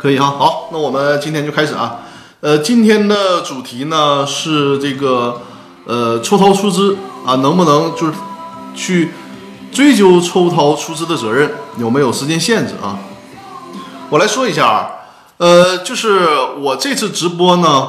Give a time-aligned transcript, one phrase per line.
[0.00, 1.98] 可以哈，好，那我们今天就开始啊。
[2.40, 5.42] 呃，今天的主题呢是这个
[5.84, 6.96] 呃抽逃出资
[7.26, 8.14] 啊，能不能就是
[8.74, 9.10] 去
[9.70, 12.98] 追究抽逃出资的责任，有没有时间限制啊？
[14.08, 14.90] 我来说一下啊，
[15.36, 16.26] 呃，就是
[16.62, 17.88] 我这次直播呢，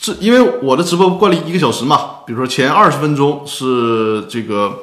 [0.00, 4.80] 这因为我的直播惯例一个小时嘛，比如说前二十分钟是这个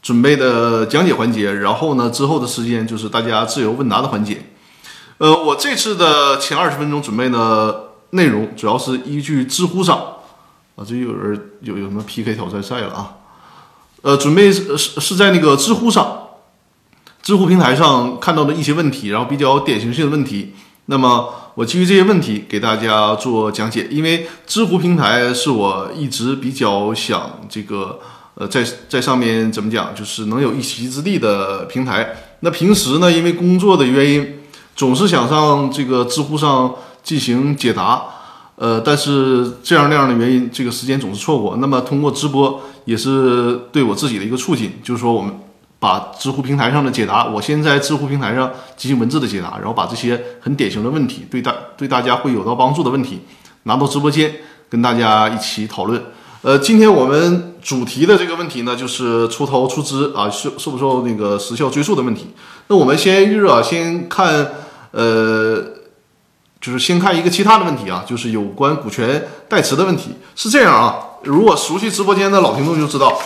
[0.00, 4.45] 准备的讲解环节，然后呢之后的时间就是大家自由问答的环节。
[5.18, 9.96] 呃，我这次的前二十分钟准备的内容主要是依据知乎上
[10.76, 13.14] 啊，这有人有有什么 PK 挑战赛了啊？
[14.02, 16.22] 呃，准备是是是在那个知乎上。
[17.22, 23.88] 知乎平台上看到的一些问题，然后比较典型性的问题，那么我基于这些问题给大家做讲解。
[23.90, 27.98] 因为知乎平台是我一直比较想这个
[28.36, 32.14] 呃在在上面怎么讲，就是能有一席之地的平台。
[32.40, 34.35] 那平时呢，因为工作的原因，
[34.76, 38.04] 总是想上这个知乎上进行解答，
[38.54, 41.56] 呃，但是这样那样的原因，这个时间总是错过。
[41.56, 45.34] 那么通过直播也是对我自己的一个促进，就是说我们。
[45.78, 53.20] 把知乎平台上的解答，我先在知乎平台上进行文字的解答，然后把这些很典型的问题，对大对大家会有到帮助的问题，
[53.64, 54.34] 拿到直播间
[54.70, 56.02] 跟大家一起讨论。
[56.40, 62.28] 呃，今天我们主题的这个问题呢，就是出逃出资啊，受受不受那个时效追溯的问题。
[62.68, 64.50] 那我们先预热啊，先看
[64.92, 65.62] 呃，
[66.60, 70.16] 就是先看一个其他的问题啊，就是有关股权代持的问题。
[70.34, 73.18] 是这样啊，如果熟悉直播间的老听众就知道。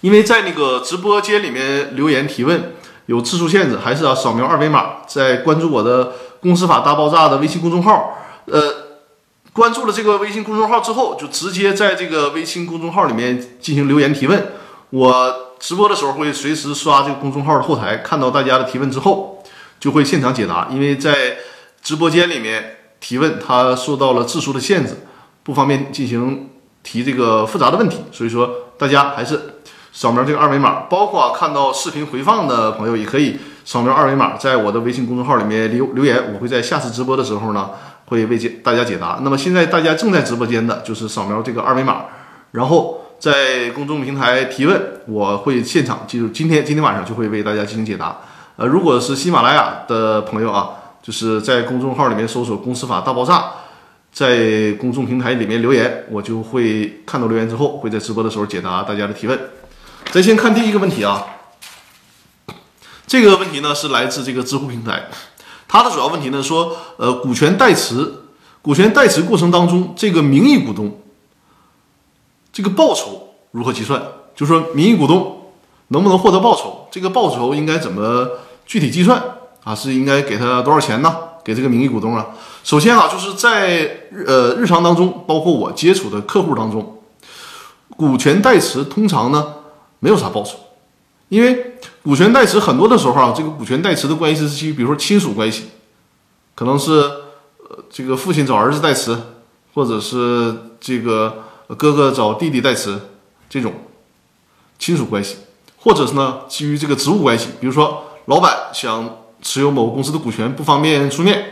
[0.00, 2.74] 因为在那个直播间里面留言提问
[3.06, 6.12] 有字数限制，还是要扫描二维码，在关注我的
[6.42, 8.18] “公司法大爆炸”的微信公众号。
[8.44, 8.60] 呃，
[9.54, 14.46] 关注了这个微信公众号之后，就直接在这个微信公众号里面进行留言提问。
[14.90, 19.33] 我直播的时候会随时刷这个公众号的后台，看到大家的提问之后，
[19.84, 20.68] 就会现场解答。
[20.70, 21.36] 因为在
[21.82, 24.96] 直播间里面提问，它受到了字数的限制，
[25.42, 26.48] 不方便进行
[26.82, 29.50] 提这个复杂的问题，所以说大家还是。
[29.96, 37.70] 扫描这个二维码，包括看到视频回放的朋友也可以扫描二维码，在我的微信公众号里面留留言，我会在下次直播的时候呢，
[38.06, 39.20] 会为解大家解答。
[39.22, 42.06] 那么现在大家正在直播间的，就是扫描这个二维码，
[42.50, 48.18] 然后在公众平台提问，我会现场，就是今天今天晚上就会为大家进行解答。
[48.56, 50.70] 呃，如果是喜马拉雅的朋友啊，
[51.02, 53.50] 就是在公众号里面搜索“公司法大爆炸”，
[54.12, 59.36] 在公众平台里面留言，我就会看到留言之后，会在直播的时候解答大家的提问。
[60.12, 61.26] 咱先看第一个问题啊，
[63.08, 65.08] 这个问题呢是来自这个知乎平台，
[65.66, 68.20] 它的主要问题呢说，呃，股权代持，
[68.62, 71.00] 股权代持过程当中，这个名义股东
[72.52, 74.00] 这个报酬如何计算？
[74.36, 75.43] 就说名义股东
[75.88, 76.88] 能不能获得报酬？
[76.90, 78.28] 这个报酬应该怎么
[78.66, 79.22] 具体计算
[79.64, 79.74] 啊？
[79.74, 81.14] 是应该给他多少钱呢？
[81.44, 82.28] 给这个名义股东啊？
[82.62, 87.02] 首先啊，就是在呃日常当中，包括我接触的客户当中，
[87.96, 89.54] 股权代持通常呢。
[90.00, 90.58] 没有啥报酬，
[91.30, 95.70] 因为股权代持很多的时候啊，这个股权代持的关系是基于，比如说亲属关系，
[96.54, 96.92] 可能是
[97.70, 99.16] 呃这个父亲找儿子代持，
[99.72, 101.44] 或者是这个
[101.78, 103.00] 哥哥找弟弟代持
[103.48, 103.72] 这种
[104.78, 105.38] 亲属关系，
[105.84, 111.44] 或者是呢基于这个职务关系，比如说老板想持有某个公司的股权不方便出面，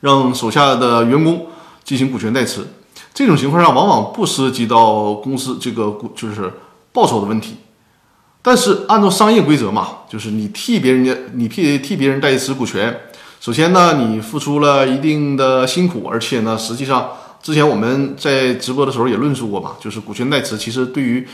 [0.00, 1.48] 让手下的员工
[1.84, 2.66] 进行股权代持，
[3.12, 6.50] 这种情况下往往不涉及到公司这个股就是。
[6.94, 7.56] 报酬的问题，
[8.40, 13.00] 但是按照商业规则嘛，就是你替别人家，你替替别人代持股权，
[13.40, 17.10] 首先呢，你付出了一定的辛苦，而且呢，实际上
[17.42, 21.26] 之前我们在直播的时候也论述过嘛，就是股权代持其实对于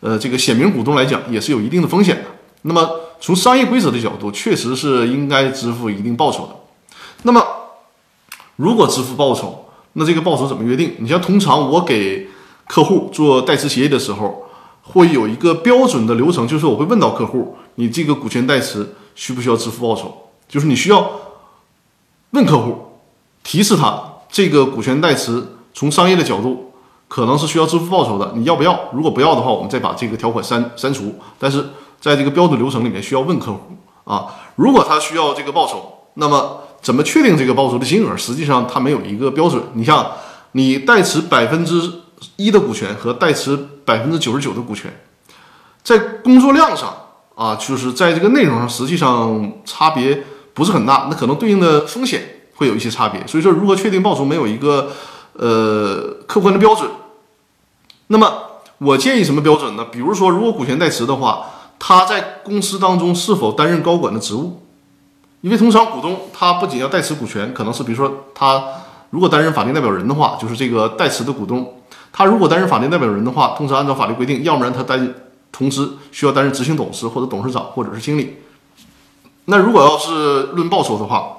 [0.00, 2.24] 呃这个显名股东来讲也是有一定的风险的。
[2.62, 2.88] 那么
[3.20, 6.56] 从商业规则的角度，确实是应该支付一定报酬的。
[7.22, 7.44] 那么
[8.56, 10.94] 如果支付报酬，那这个报酬怎么约定？
[10.98, 12.28] 你像通常我给
[12.66, 14.42] 客户做代持协议的时候。
[14.88, 20.30] 会有一个标准的流程，就是我会问到客户，你这个股权代持需不需要支付报酬？
[20.48, 21.10] 就是你需要
[22.30, 22.76] 问客户，
[23.42, 24.00] 提示他
[24.30, 25.44] 这个股权代持
[25.74, 26.65] 从商业的角度
[27.08, 28.78] 可能是需要支付报酬的，你要不要？
[28.92, 31.14] 如果不要的话，我们再把这个条款删删除。
[31.38, 31.64] 但是
[32.00, 33.60] 在这个标准流程里面需要问客户
[34.04, 34.26] 啊，
[34.56, 38.16] 如果他需要这个报酬，那么怎么确定这个报酬的金额？
[38.16, 39.62] 实际上它没有一个标准。
[39.74, 40.06] 你像
[40.52, 42.02] 你代持百分之。
[42.36, 43.54] 一的股权和代持
[43.84, 44.90] 百分之九十九的股权，
[45.84, 46.90] 在工作量上
[47.34, 50.24] 啊，就是在这个内容上，实际上差别
[50.54, 51.08] 不是很大。
[51.10, 52.22] 那可能对应的风险
[52.54, 53.24] 会有一些差别。
[53.26, 54.90] 所以说，如何确定报酬没有一个
[55.38, 56.90] 呃客观的标准。
[58.08, 58.42] 那么
[58.78, 59.86] 我建议什么标准呢？
[59.90, 61.46] 比如说，如果股权代持的话，
[61.78, 64.62] 他在公司当中是否担任高管的职务？
[65.42, 68.62] 因为通常股东他不仅要代持股权，可能是比如说他
[69.10, 71.82] 如果担任法定代表人的话，就是这个代持的股东，
[72.12, 75.14] 他如果担任法定代表人的话，通常按照法律规定，要不然他担
[75.52, 78.38] 同时需要担任执行董事或者董事长或者是经理。
[79.46, 81.32] 那如果要是论报酬的话，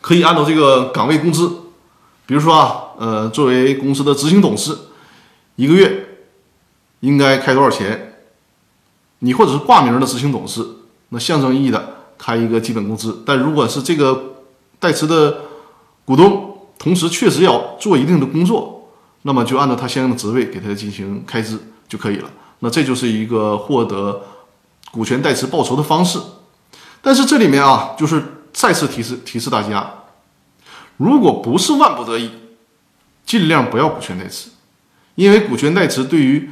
[0.00, 1.50] 可以按照这个岗位工资，
[2.26, 4.76] 比如说啊，呃，作为公司的执行董事，
[5.56, 6.08] 一个月
[7.00, 8.14] 应该开多少钱？
[9.18, 10.66] 你或者是挂名的执行董事，
[11.10, 13.22] 那象征意义的开一个基本工资。
[13.24, 14.34] 但如果是这个
[14.78, 15.42] 代持的
[16.04, 18.88] 股东，同时确实要做一定的工作，
[19.22, 22.30] 那么就按照他相应的职位给他进行开支就可以了。
[22.60, 24.22] 那这就是一个获得
[24.90, 26.18] 股权代持报酬的方式。
[27.00, 28.22] 但是这里面啊，就是
[28.52, 29.88] 再次提示提示大家，
[30.96, 32.30] 如果不是万不得已，
[33.24, 34.50] 尽量不要股权代持，
[35.14, 36.50] 因为股权代持对于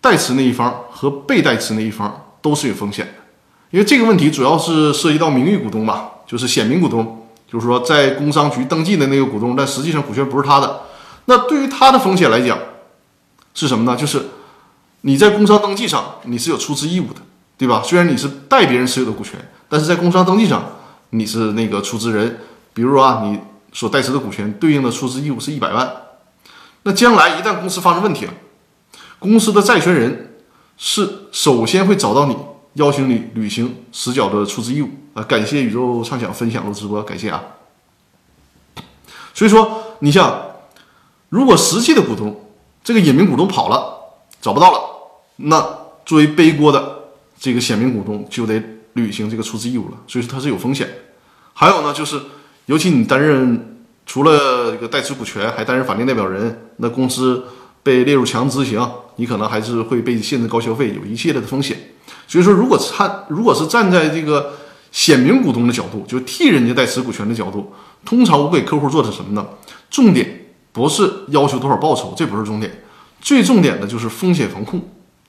[0.00, 3.12] 代持那一方和被代持那一方都是有风险的。
[3.70, 10.82] 因为这个问题主要是涉及到名誉股东嘛，就是显名股东，就是说在工商局登记的那个股东，但实际上股权不是他的。
[11.26, 12.58] 那对于他的风险来讲，
[13.54, 13.96] 是什么呢？
[13.96, 14.22] 就是
[15.00, 17.20] 你在工商登记上你是有出资义务的，
[17.58, 17.82] 对吧？
[17.84, 19.34] 虽然你是代别人持有的股权。
[19.68, 20.64] 但是在工商登记上，
[21.10, 22.38] 你是那个出资人，
[22.72, 23.36] 比如说啊，你
[23.76, 25.94] 所代持的股权对应的出资义务是一百万，
[26.84, 28.32] 那将来一旦公司发生问题了，
[29.18, 30.38] 公司的债权人
[30.78, 32.34] 是首先会找到你，
[32.74, 35.22] 邀请你履行实缴的出资义务啊。
[35.24, 37.42] 感谢宇宙畅想分享的直播，感谢啊。
[39.34, 40.40] 所以说，你像
[41.28, 42.48] 如果实际的股东
[42.82, 43.98] 这个隐名股东跑了，
[44.40, 44.80] 找不到了，
[45.36, 45.60] 那
[46.06, 48.62] 作为背锅的这个显名股东就得。
[48.96, 50.88] 履行这个出资义务了，所以说它是有风险。
[51.52, 52.18] 还有呢，就是
[52.66, 57.44] 尤其你担任除了这个代持股权，还担任法定代表人，那公司
[57.82, 61.76] 被列入强制执行，你可能还是会被限制高消费，有一系列的风险。
[62.28, 64.54] 所以说，如果站如果是站在这个
[64.90, 67.72] 显名股东的角度，就替人家代持股权的角度，
[68.04, 69.46] 通常我给客户做的什么呢？
[69.88, 72.82] 重点不是要求多少报酬，这不是重点，
[73.20, 74.80] 最重点的就是风险防控。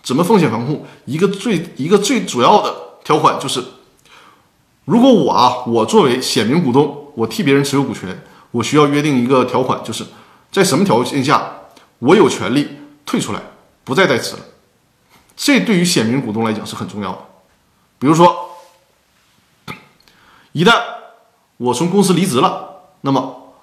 [0.01, 0.85] 怎么风险防控？
[1.05, 2.73] 一个最一个最主要的。
[3.03, 3.63] 条款就是，
[4.83, 10.05] 如果我啊，我作为显名股东，我替别人持有股权，我需要约定一个条款，就是
[10.51, 11.51] 在什么条件下，
[11.97, 12.77] 我有权利
[13.07, 13.41] 退出来，
[13.83, 14.43] 不再代持了。
[15.35, 17.19] 这对于显名股东来讲是很重要的。
[17.97, 18.51] 比如说，
[20.51, 20.79] 一旦
[21.57, 23.53] 我从公司离职了，那么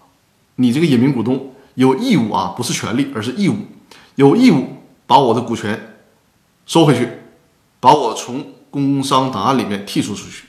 [0.57, 3.57] 你这个隐名股东有义务啊，不是权利，而是义务，
[4.17, 5.97] 有义务把我的股权
[6.67, 7.09] 收回去，
[7.79, 8.47] 把我从。
[8.75, 10.47] 工商档案里面剔除出去，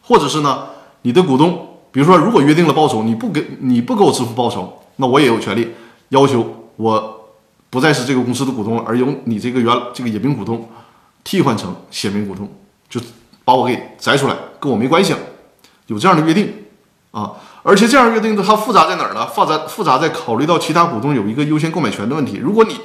[0.00, 0.68] 或者是呢，
[1.02, 5.72] 你的股东，比如说，如果约定了报酬，你不给你不给我支付报酬，那我也有权利
[6.10, 6.46] 要求
[6.76, 7.30] 我
[7.70, 10.68] 不再是这个公司的股东了，而由你这个原这个隐名股东
[11.24, 12.46] 替换成显名股东，
[12.90, 13.00] 就
[13.46, 15.18] 把我给摘出来，跟我没关系了。
[15.86, 16.52] 有这样的约定
[17.12, 17.32] 啊，
[17.62, 19.26] 而且这样约定的它复杂在哪儿呢？
[19.28, 22.36] 复杂复杂在考虑到其他股东有一个优先购买权的问题。
[22.36, 22.78] 如果你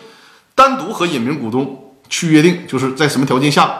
[0.56, 3.78] 单独和隐名股东去约定，就是在什么条件下？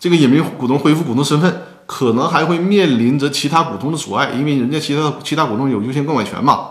[0.00, 6.70] 这个隐名股东恢复股东身份，可能还会面临着其他股东的阻碍，因为人家其他其他股东有优先购买权嘛。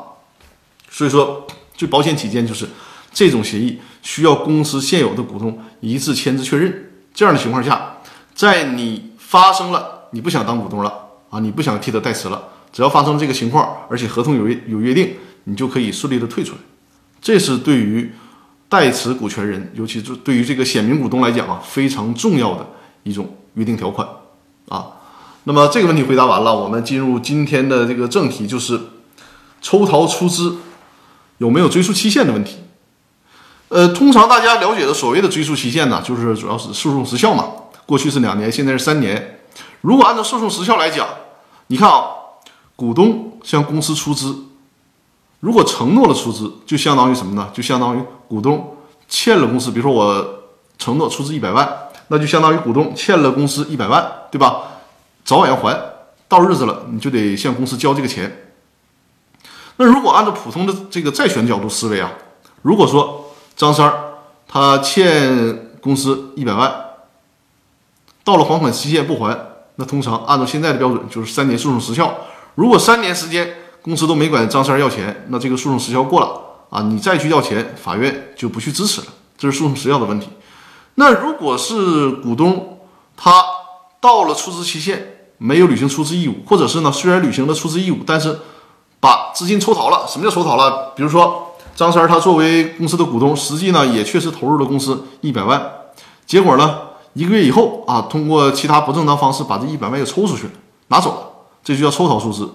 [0.89, 2.67] 所以说，最保险起见，就是
[3.13, 6.91] 这种协议需要公司现有的股东一致签字确认。
[7.13, 7.97] 这样的情况下，
[8.33, 10.93] 在你发生了你不想当股东了
[11.29, 12.41] 啊，你不想替他代持了，
[12.73, 16.59] 只要发生这个情况，而且合同有有约定，你就可以顺利的退出来。
[17.21, 18.11] 这是对于
[18.67, 22.67] 代持股权人，尤其是对于这个显名股东来讲啊，非常重要的。
[23.03, 24.07] 一种约定条款，
[24.67, 24.87] 啊，
[25.45, 28.79] 那么这个问题回答完了，我们进入今天的这个正题，就是
[29.61, 30.57] 抽逃出资
[31.37, 32.57] 有没有追诉期限的问题。
[33.69, 37.45] 呃，通常大家了解的所谓的追诉期限呢，就是主要是诉讼时效嘛。
[37.85, 39.39] 过去是两年，现在是三年。
[39.81, 41.07] 如果按照诉讼时效来讲，
[41.67, 42.05] 你看啊，
[42.75, 44.35] 股东向公司出资，
[45.39, 47.49] 如果承诺了出资，就相当于什么呢？
[47.53, 48.75] 就相当于股东
[49.07, 50.43] 欠了公司，比如说我
[50.79, 51.81] 承诺出资一百万。
[52.07, 54.61] 那就相当于股东欠了公司一百万，对吧？
[55.25, 55.75] 早晚要还，
[56.29, 58.53] 到日子了你就得向公司交这个钱。
[59.77, 62.11] 那如果按照普通的这个债权角度思维啊，
[62.61, 64.13] 如果说张三儿
[64.47, 66.73] 他欠公司一百万，
[68.23, 69.37] 到了还款期限不还，
[69.75, 72.15] 那通常按照现在的标准就是三年诉讼时效。
[72.53, 76.39] 如果三年时间公司都没管张三儿要钱，那这个诉讼时效过了
[76.69, 80.29] 啊，你再去要钱，法院就不去支持了，这是诉讼时效的问题。
[80.93, 82.79] 那如果是股东，
[83.17, 83.43] 他
[83.99, 88.39] 到了出资期限没有履行出资义务，或者是呢，虽然履行了出资义务，但是
[88.99, 90.05] 把资金抽逃了。
[90.07, 90.93] 什么叫抽逃了？
[90.95, 95.71] 比如说张三他作为公司的股东，实际呢也确实投入了公司一百万，
[96.25, 96.79] 结果呢
[97.13, 100.51] 一个月以后啊，通过其他不正当方式把这一百万又抽出去了，
[100.87, 101.29] 拿走了。
[101.63, 102.49] 这就叫抽逃出资。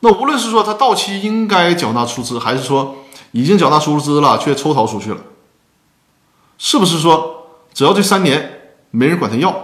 [0.00, 2.94] 那无论是说他到期应该缴纳出资，还是说
[3.32, 5.20] 已经缴纳出资了却抽逃出去了，
[6.58, 8.60] 是不是说只要这三年
[8.90, 9.54] 没人管他要，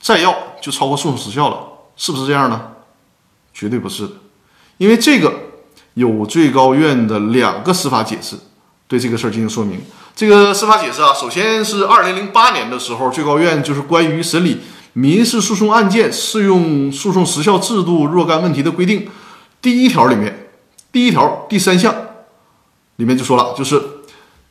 [0.00, 1.58] 再要就超过诉讼时效了？
[1.96, 2.72] 是不是这样呢？
[3.52, 4.12] 绝对不是的，
[4.78, 5.32] 因为这个
[5.94, 8.36] 有最高院的两个司法解释
[8.88, 9.80] 对这个事儿进行说明。
[10.16, 14.60] 这个司法解释啊，首先是二零零八年的时候，最高院就是关于审理。
[14.92, 19.08] 民事诉讼案件适用诉讼时效制度若干问题的规定，
[19.60, 20.50] 第一条里面，
[20.90, 21.94] 第一条第三项
[22.96, 23.82] 里面就说了，就是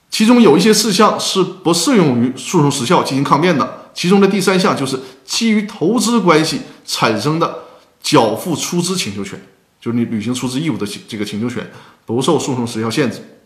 [0.10, 3.79] 其中有一些事项是不适用于诉讼时效进行抗辩的。
[4.00, 7.54] 其中的第三项就是基于投资关系产生的
[8.02, 9.38] 缴付出资请求权，
[9.82, 11.70] 就是你履行出资义务的这个请求权
[12.06, 13.42] 不受诉讼时效限制。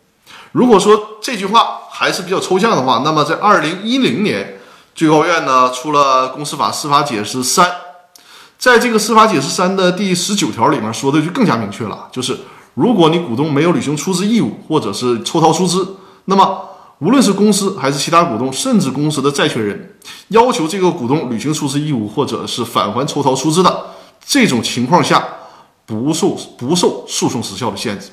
[0.51, 4.59] 如果说这句话还是比较抽象的话，那么在二零一零年。
[4.95, 7.67] 最高院呢出了《公司法司法解释三》，
[8.59, 12.37] 在这个司法解释三的第十九条里面说的就更加明确了，就是
[12.75, 15.95] 如果你股东没有履行出资义务，或者是抽逃出资，
[16.25, 16.69] 那么
[17.03, 19.97] 无论是公司还是其他股东，甚至公司的债权人，
[20.29, 23.87] 要求这个股东履行出资义务，或者是返还抽逃出资的
[24.25, 25.21] 这种情况下，
[25.85, 28.11] 不受不受诉讼时效的限制，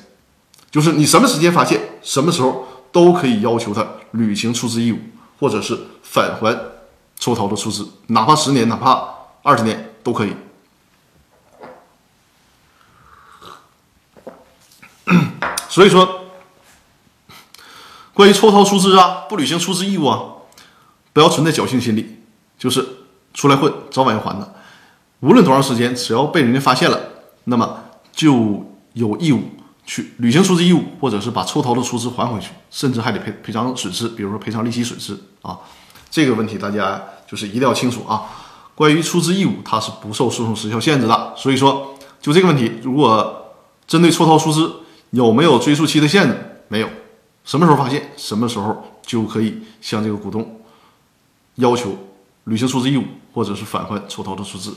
[0.69, 4.99] 就是你什么时间发现，什么时候都可以要求他履行出资义务，
[5.39, 6.57] 或者是返还。
[7.23, 9.07] 抽逃的出资，哪怕十年，哪怕
[9.43, 10.33] 二十年都可以。
[15.69, 16.20] 所以说，
[18.13, 20.21] 关于抽逃出资啊，不履行出资义务啊，
[21.13, 22.17] 不要存在侥幸心理，
[22.57, 22.85] 就是
[23.33, 24.53] 出来混，早晚要还的。
[25.21, 26.99] 无论多长时间，只要被人家发现了，
[27.45, 29.41] 那么就有义务
[29.85, 35.57] 去履行出资义务，或者是把抽逃的出资还回去，甚至还得赔赔偿损失，比如说赔偿利息损失啊。
[36.09, 38.23] 这个问题大家就是一定要清楚啊！
[38.75, 41.33] 关于出资义务，它是不受诉讼时效限制的。
[41.37, 43.53] 所以说，就这个问题，如果
[43.87, 44.73] 针对抽逃出资
[45.11, 46.63] 有没有追诉期的限制？
[46.67, 46.89] 没有，
[47.43, 50.61] 什么时候发现，什么时候就可以向这个股东
[51.55, 51.97] 要求
[52.45, 54.75] 履行出资义务，或者是返还抽逃的出资。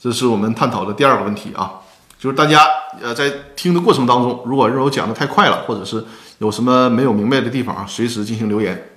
[0.00, 1.80] 这是我们探讨的第二个问题啊，
[2.18, 2.64] 就是大家
[3.00, 6.04] 呃在听的过程当中，如果认为我讲的太快了，或者是
[6.38, 8.90] 有什么没有明白的地方啊，随时进行留言。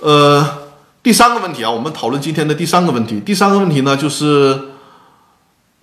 [0.00, 0.68] 呃，
[1.02, 3.20] 第三个问题啊，我们讨论今天的第三个问题。
[3.20, 4.70] 第三个问题呢，就是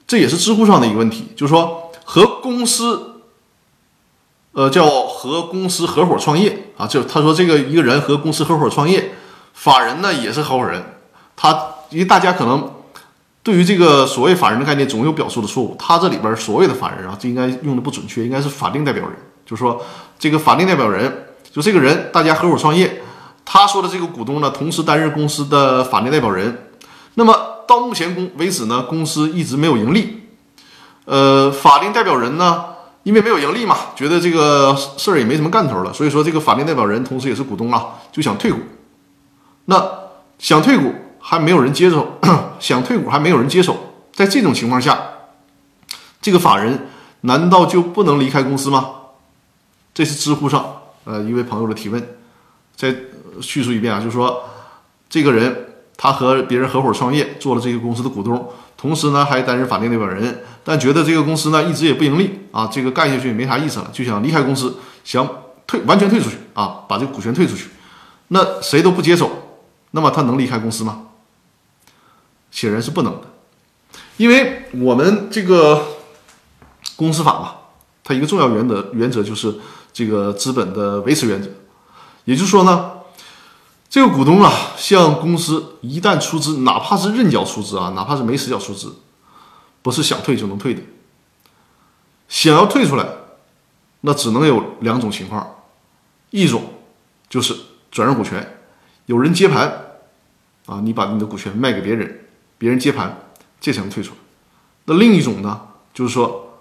[0.05, 3.14] 这也是知乎上的一个问题，就是说和公司，
[4.55, 9.11] 呃，叫和公司合伙创业啊，就他说这个一个人和公司合伙创业，
[9.53, 10.81] 法人呢也是合伙人。
[11.35, 11.53] 他
[11.89, 12.71] 因为大家可能
[13.43, 19.11] 对于这个所谓法人的概念总有表述的错误，他这里边所谓的法人啊，这应该用的不准确，应该是法定代表人，
[19.45, 19.83] 就是说
[20.17, 23.01] 这个法定代表人，就这个人大家合伙创业。
[23.43, 26.69] 他说的这个股东呢，同时担任公司的法定代表人。
[27.15, 30.29] 那么到目前公为止呢，公司一直没有盈利。
[31.03, 32.63] 呃，法定代表人呢，
[33.05, 38.59] 因为没有盈利嘛，觉得这个事儿也没什么干头了，所以说这个法定代表人同时也是股东啊，就想退股。
[39.65, 39.81] 那
[40.37, 42.19] 想退股还没有人接手，
[42.59, 43.77] 想退股还没有人接手，
[44.11, 44.99] 在这种情况下，
[46.21, 46.87] 这个法人
[47.21, 48.89] 难道就不能离开公司吗？
[49.93, 50.65] 这是知乎上
[51.05, 52.05] 呃一位朋友的提问，
[52.75, 52.93] 在。
[53.41, 54.41] 叙述一遍啊，就是说，
[55.09, 58.49] 这个人他和别人合伙创业，做了这个公司的股东，
[58.85, 65.27] 同时呢还担任法定代表人，但觉得这个公司呢一直也不盈利啊，这个干下去也没啥意思了，就想离开公司，想
[65.65, 67.69] 退完全退出去啊，把这个股权退出去。
[68.27, 69.31] 那谁都不接手，
[69.89, 71.07] 那么他能离开公司吗？
[72.51, 73.21] 显然是不能的，
[74.17, 75.83] 因为我们这个
[76.95, 77.55] 公司法嘛，
[78.03, 79.55] 它一个重要原则原则就是
[79.91, 81.49] 这个资本的维持原则，
[82.25, 82.91] 也就是说呢。
[83.87, 88.95] 这个股东啊，向公司一旦出资，哪怕是认缴出资啊，哪怕是没实缴出资，
[89.81, 90.81] 不是想退就能退的。
[92.27, 93.05] 想要退出来，
[94.01, 95.55] 那只能有两种情况：
[96.31, 96.61] 一种
[97.29, 97.55] 就是
[97.91, 98.57] 转让股权，
[99.05, 99.97] 有人接盘
[100.65, 102.25] 啊，你把你的股权卖给别人，
[102.57, 103.17] 别人接盘，
[103.61, 104.17] 这才能退出来。
[104.85, 105.61] 那另一种呢，
[105.93, 106.57] 就是说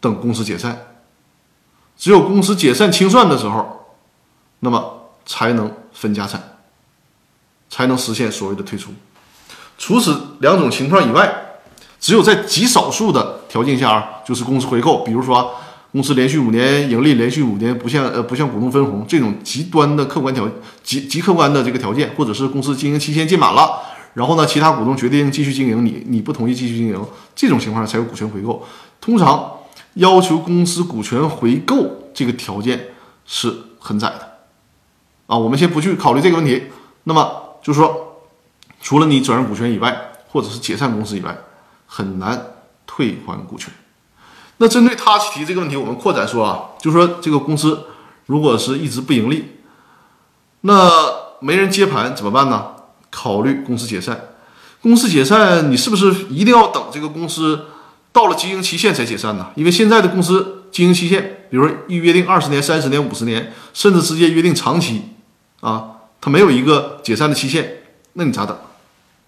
[0.00, 0.94] 等公司解散，
[1.96, 3.96] 只有公司解散清算的时候，
[4.58, 6.42] 那么才能分家产。
[7.72, 8.90] 才能实现所谓的退出。
[9.78, 11.32] 除此两种情况以外，
[12.00, 15.54] 只有在极少数的条件下，就是公司回购，比如说
[15.92, 20.50] 公司连续五年盈利，连续五年不向呃不向股东分红这种极端的客观条
[20.82, 23.80] 极极客观的这个条件，或者是公司经营期限届满了，
[24.14, 27.00] 然后呢其他股东决定继续经营，你你不同意继续经营，
[27.36, 28.66] 这种情况下才有股权回购。
[29.00, 29.58] 通常
[29.94, 32.88] 要求公司股权回购这个条件
[33.24, 34.29] 是很窄的
[35.30, 35.38] 啊。
[35.38, 36.64] 我们先不去考虑这个问题，
[37.04, 37.38] 那么。
[37.62, 38.22] 就是说，
[38.80, 39.94] 除了你转让股权以外，
[40.30, 41.36] 或者是解散公司以外，
[41.86, 42.42] 很难
[42.86, 43.70] 退还股权。
[44.56, 47.84] 那针对他提这个问题，我们扩展说啊，就是说这个公司
[48.24, 49.56] 如果是一直不盈利，
[50.62, 50.90] 那
[51.40, 52.68] 没人接盘怎么办呢？
[53.10, 54.18] 考虑公司解散。
[54.80, 57.66] 公司解散，你是不是一定要等这个公司
[58.10, 59.50] 到了经营期限才解散呢？
[59.54, 65.02] 因为现在的公司经营期限，比如说预约定二十年、三十年、五十年，甚至直接约定长期，
[65.60, 65.90] 啊，
[66.20, 67.82] 它没有一个解散的期限，
[68.14, 68.56] 那你咋等？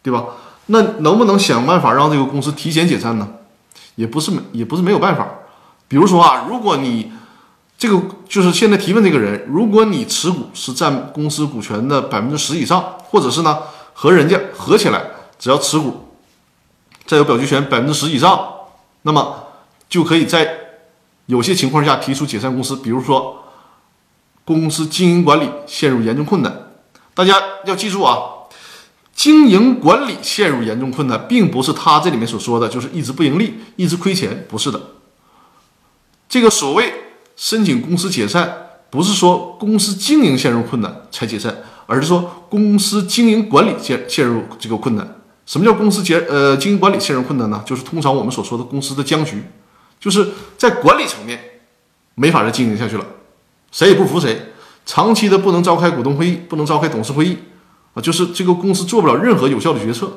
[0.03, 0.25] 对吧？
[0.67, 3.29] 那能不能想办法让这个公司提前解散呢？
[3.95, 5.29] 也不是，也不是没有办法。
[5.89, 7.13] 比如说啊，如果你
[7.77, 13.59] 这个就是现在提问这个人，如果你持股是占公司股权的百分之十以上，或者是呢
[13.93, 15.03] 和人家合起来。
[15.39, 16.09] 只要持股
[17.05, 18.49] 占有表决权百分之十以上，
[19.03, 19.45] 那么
[19.89, 20.57] 就可以在
[21.27, 22.77] 有些情况下提出解散公司。
[22.77, 23.42] 比如说，
[24.45, 26.71] 公司经营管理陷入严重困难，
[27.15, 27.35] 大家
[27.65, 28.19] 要记住啊，
[29.15, 34.81] 经营管理陷入严重困难，并不是他这里面所说的就是一直不盈利、一直亏钱，不是的。
[36.29, 36.93] 这个所谓
[37.37, 38.53] 申请公司解散，
[38.91, 41.55] 不是说公司经营陷入困难才解散，
[41.87, 45.17] 而是说公司经营管理陷陷入这个困难。
[45.45, 47.63] 什么叫公司结呃经营管理陷入困难呢？
[47.67, 49.43] 就是通常我们所说的公司的僵局，
[50.01, 51.39] 就是在管理层面
[52.15, 53.05] 没法再经营下去了，
[53.73, 54.53] 谁也不服谁，
[54.87, 57.37] 长期的不能召开股东会议，不能召开董事会议
[57.95, 60.13] 啊，就是这个公司做不了任何有效的决策，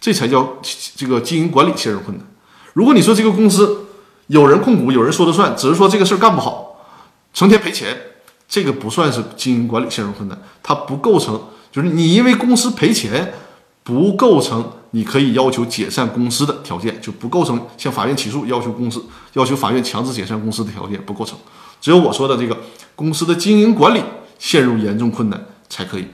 [0.00, 0.56] 这才叫
[0.96, 2.26] 这个经营管理陷入困难。
[2.72, 3.86] 如果你说这个公司
[4.26, 6.80] 有人控股，有人说了算，只是说这个事儿干不好，
[7.32, 7.96] 成天赔钱，
[8.48, 13.34] 这个不算是经营管理陷入困难，它不构成就是你因为公司赔钱。
[13.86, 21.38] 不构成你可以要求解散公司的条件，就不构成向法院起诉要求公司要求法院强制解散公司的条件，不构成。
[21.84, 22.56] 只有我说的这个
[22.94, 24.02] 公司的经营管理
[24.38, 26.06] 陷入严重困难才可以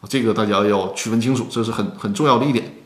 [0.00, 2.76] 啊，这个大家要区分清楚，这是很很重要的一点。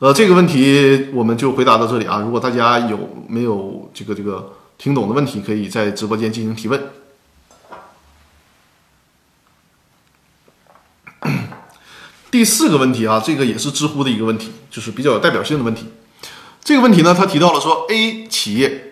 [0.00, 2.20] 呃，这个问题我们就回答到这里啊。
[2.20, 6.90] 如果大家有没有这个这个听懂的问题，可以在直播间进行提问。
[12.30, 15.86] 第四个问题啊，这个也是知乎的一个问题，就是比较有代表性的问题。
[16.62, 18.91] 这个问题呢，他提到了说，A 企业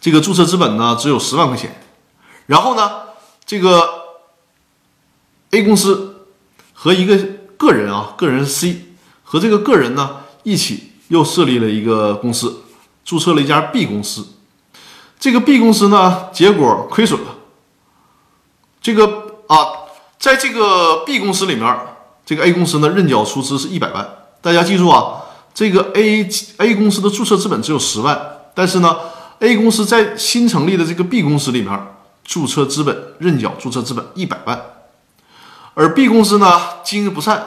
[0.00, 1.80] 这个注册资本呢只有十万块钱，
[2.46, 2.90] 然后呢，
[3.44, 3.88] 这个
[5.50, 6.26] A 公司
[6.72, 7.16] 和一个
[7.56, 12.62] 个人啊，个人 C 和这个个人呢一起又设立了一个公司，
[13.04, 14.26] 注册了一家 B 公司。
[15.18, 17.34] 这个 B 公司呢，结果亏损了。
[18.80, 19.06] 这个
[19.48, 19.56] 啊，
[20.18, 21.78] 在这个 B 公司里面。
[22.26, 24.08] 这个 A 公司呢，认缴出资是一百万。
[24.40, 28.16] 大家记住啊，这个 A A 公司的注册资本只有十万，
[28.54, 28.96] 但是呢
[29.40, 31.78] ，A 公司在新成立的这个 B 公司里面，
[32.24, 34.60] 注册资本认缴注册资本一百万，
[35.74, 36.46] 而 B 公司呢
[36.84, 37.42] 经营不善，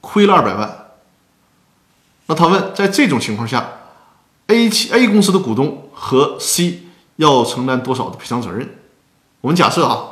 [0.00, 0.86] 亏了二百万。
[2.26, 3.68] 那他问，在这种情况下
[4.46, 6.82] ，A 企 A 公司的股东和 C
[7.16, 8.78] 要承担多少的赔偿责任？
[9.40, 10.04] 我们假设啊，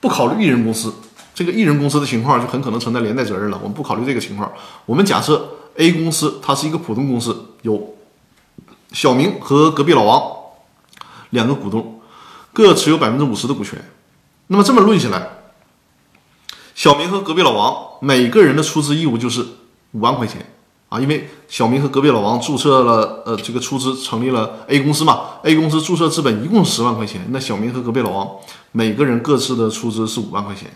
[0.00, 0.94] 不考虑一人公司。
[1.34, 3.56] 这个艺人公司的情况就很可能承担连带责任了。
[3.62, 4.50] 我们不考虑这个情况，
[4.86, 7.94] 我们假设 A 公司它是一个普通公司，有
[8.92, 10.22] 小明和隔壁老王
[11.30, 12.00] 两个股东，
[12.52, 13.78] 各持有百分之五十的股权。
[14.46, 15.28] 那么这么论起来，
[16.74, 19.44] 小明和隔壁老王每个人的出资义务就是
[19.92, 20.50] 五万块钱
[20.88, 28.30] 啊，因为小明和隔壁老王注册了呃这个出资成立了 A 公司嘛，A 公司注册资本一共十万块钱，那小明和隔壁老王
[28.72, 30.70] 每个人各自的出资是五万块钱。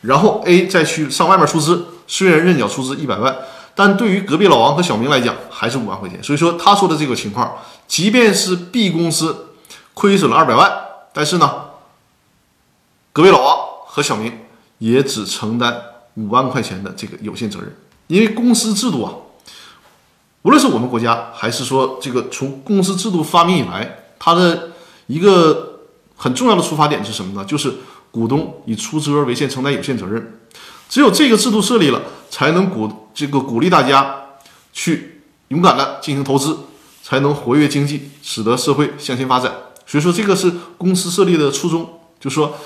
[0.00, 3.36] 然后 A 再去上外面出资，虽然认缴出资一百万，
[3.80, 6.22] 但对于隔壁老王和小明来讲还是五万块钱。
[6.22, 7.56] 所以说他说的这个情况，
[7.88, 9.54] 即便是 B 公司
[9.94, 10.70] 亏损了二百万，
[11.14, 11.50] 但是呢，
[13.14, 14.40] 隔壁老王和小明
[14.76, 15.80] 也只承担
[16.16, 17.74] 五万块钱的这个有限责任。
[18.08, 19.14] 因为公司制度啊，
[20.42, 24.72] 无论是我们国家还是说这个从公司制度发明以来，它的
[25.06, 25.80] 一个
[26.16, 27.44] 很重要的出发点是什么呢？
[27.46, 27.72] 就是。
[28.12, 30.40] 股东以出资额为限承担有限责任，
[30.90, 34.22] 只有这个制度设立了，才能鼓这个鼓励大家
[34.72, 36.58] 去勇敢的进行投资，
[37.02, 39.54] 才能活跃经济，使得社会向前发展。
[39.86, 42.56] 所以说，这个是公司设立的初衷，就说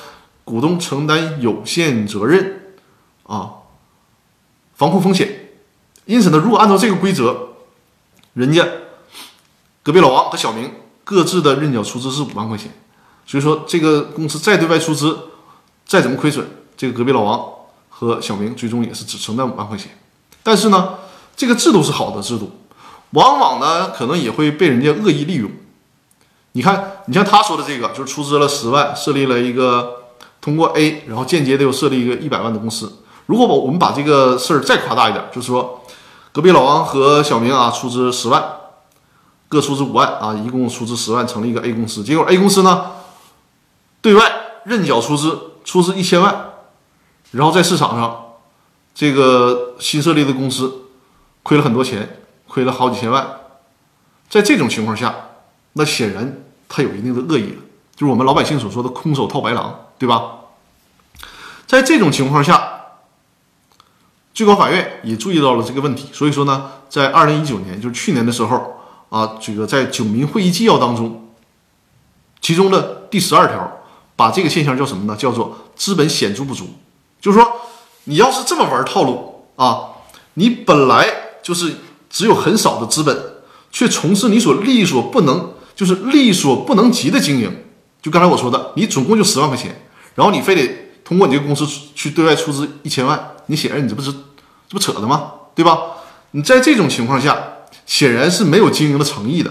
[0.42, 2.74] 股东承担有限责任
[3.24, 3.52] 啊，
[4.74, 5.50] 防控风险。
[6.06, 7.48] 因此呢，如果按照这个规则，
[8.32, 8.66] 人家
[9.82, 10.72] 隔壁老王和小明
[11.04, 12.72] 各自的认缴出资是五万块钱，
[13.26, 15.18] 所以说这个公司再对外出资。
[15.86, 17.46] 再怎么亏损，这个隔壁老王
[18.04, 19.98] 和小明最终也是只承担五万块钱。
[20.42, 20.94] 但是呢，
[21.34, 22.50] 这个制度是好的制度，
[23.10, 25.50] 往往呢可能也会被人家恶意利用。
[26.52, 30.04] 你看，你像他说的这个，就是出资了十万，设立了一个
[30.40, 33.00] 通过 A，然后间接的又设立一个一百万的公司。
[33.26, 35.82] 如果把我们把这个事儿再夸大一点，就是说，
[36.30, 38.44] 隔壁老王和小明啊出资十万，
[39.48, 42.04] 各出资五万啊，一共出资十万成立一个 A 公司。
[42.04, 42.92] 结果 A 公司呢，
[44.00, 44.30] 对外
[44.64, 46.50] 认缴出资，出资一千万，
[47.34, 48.24] 然后在市场上，
[48.94, 50.72] 这个新设立的公司
[51.42, 53.26] 亏了很多钱，亏了好几千万。
[54.28, 55.14] 在这种情况下，
[55.72, 57.62] 那显然他有一定的恶意了，
[57.96, 60.22] 就是我们老百姓所说的空手套白狼，对吧？
[61.66, 62.82] 在这种情况下，
[64.32, 71.32] 最高法院也注意到了这个问题，所以说呢，在二零一九年，就是去年的时候啊，这个在九民会议纪要当中，
[72.40, 73.80] 其中的第十二条，
[74.14, 75.16] 把这个现象叫什么呢？
[75.16, 76.68] 叫做资本显著不足。
[77.24, 77.50] 就是说，
[78.04, 81.08] 你要是这么玩套路啊，你本来
[81.42, 81.76] 就是
[82.10, 83.16] 只有很少的资本。
[83.72, 87.64] 却从事你所力所不能，就是力所不能及的经营。
[88.02, 89.74] 就刚才我说的，你总共就十万块钱，
[90.14, 94.18] 然后你非得通过你这个公司去对外出资一千万，你显然你这不是这
[94.68, 95.32] 不扯的吗？
[95.56, 95.78] 对吧？
[96.32, 97.36] 你在这种情况下，
[97.86, 99.50] 显然是没有经营的诚意的。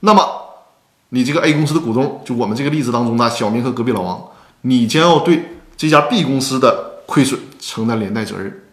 [0.00, 0.26] 那么，
[1.10, 4.24] 你这个 A 公司的股东，就我们这个例子当中呢小明和隔壁老王，
[4.62, 8.64] 你将要对这家 B 公司的亏损承担连带责任。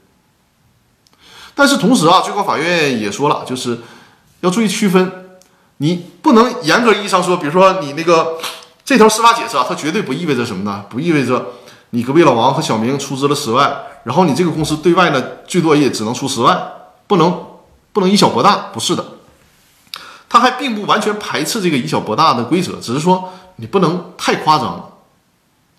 [1.55, 3.79] 但是同时啊，最高法院也说了，就是。
[4.41, 5.37] 要注意区分，
[5.79, 8.37] 你不能严格意义上说，比如说你那个
[8.85, 10.85] 这条司法解释啊，它绝对不意味着什么呢？
[10.89, 11.45] 不意味着
[11.89, 16.71] 你隔壁老王和小明出资了十万，然后你这个公司对外呢最多也只能出十万，
[17.05, 17.47] 不能
[17.91, 19.05] 不能以小博大，不是的。
[20.29, 24.85] 他还并不完全排斥这个以小博大的规则，只是说你不能太夸张了，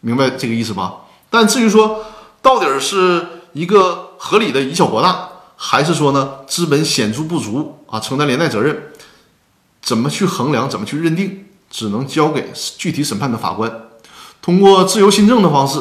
[0.02, 0.96] 明白这个意思吧？
[1.30, 2.04] 但至于说
[2.42, 5.28] 到底是一个合理的以小博大。
[5.62, 8.84] 还是说呢，资本显著不足啊，承担连带责任，
[9.82, 13.70] 怎么去衡量，怎么去认定，只能交给具体审判的法官，
[14.40, 15.78] 通过自由心证的方式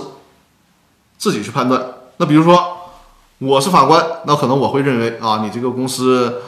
[1.17, 1.81] 自己去判断。
[2.17, 2.91] 那比如说
[3.37, 6.41] 我是法官，那可能我会认为啊，你这个公司，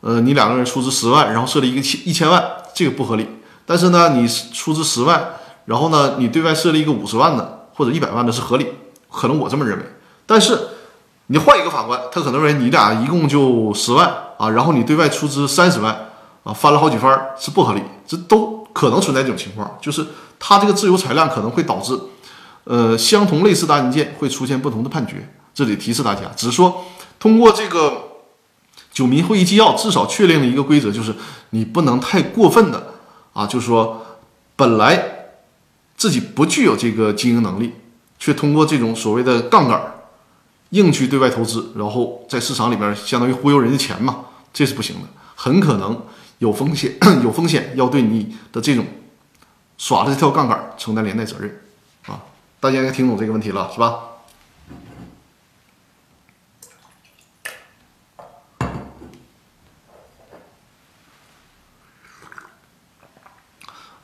[0.00, 2.40] 呃，你两个人出资十万，然后设立一个千一千万，
[2.72, 3.28] 这个不合理。
[3.66, 5.28] 但是呢，你出资十万，
[5.64, 8.68] 然后呢，你对外设立一个五十万的或者一百万的，是合理。
[9.16, 9.84] 可能我这么认为，
[10.26, 10.68] 但是。
[11.28, 15.92] 你换一个法官，他可能认为你俩一共就十万啊，然后你对外出资三十万
[16.44, 20.06] 啊，翻了好几番是不合理，这都可能存在这种情况，就是
[20.38, 21.98] 他这个自由裁量可能会导致，
[22.62, 25.28] 呃，相同类似的案件会出现不同的判决。
[25.52, 26.84] 这里提示大家，只是说
[27.18, 28.04] 通过这个
[28.92, 31.12] 九民会议纪要，至少确定了一个规则，就是
[31.50, 32.92] 你不能太过分的
[33.32, 34.06] 啊，就是说
[34.54, 35.32] 本来
[35.96, 37.72] 自己不具有这个经营能力，
[38.26, 39.80] 却通过这种所谓的杠杆。
[40.70, 45.02] 硬去对外投资，然后在市场里边相当于忽悠人家钱嘛，这是不行的，
[45.36, 46.02] 很可能
[46.38, 48.84] 有风险， 有风险要对你的这种
[49.78, 51.60] 耍的这条杠杆承担连带责任
[52.06, 52.20] 啊！
[52.58, 53.96] 大家应该听懂这个问题了，是吧？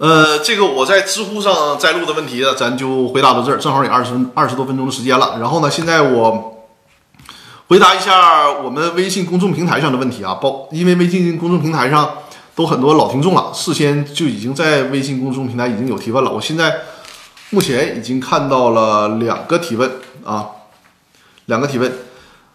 [0.03, 5.37] 呃，这个我在知乎上摘录的问题呢，咱就回答到这儿，正好也二十二十多分钟的时间了。
[5.39, 6.49] 然后呢，现在我。
[7.69, 12.19] 回答一下我们微信公众平台上的问题啊，包因为微信公众平台上
[12.55, 16.31] 都很多老听众了，事先就已经在微信公众平台已经有提问了。
[16.31, 16.81] 我现在
[17.49, 19.91] 目前已经看到了两个提问
[20.23, 20.49] 啊，
[21.47, 21.91] 两个提问，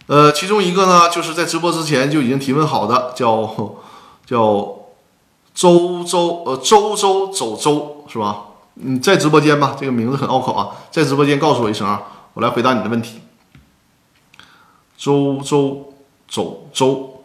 [0.06, 3.50] 呃，其中一个呢就是在直播之前就已经提问好的，叫
[4.24, 4.77] 叫
[5.58, 8.44] 周周呃周周走周是吧？
[8.76, 12.04] 你在直播间吧，这个名字很拗口啊，在直播间告诉我一声啊，
[12.36, 13.22] 我来回答你的问题。
[14.96, 15.94] 周周
[16.30, 17.24] 走周，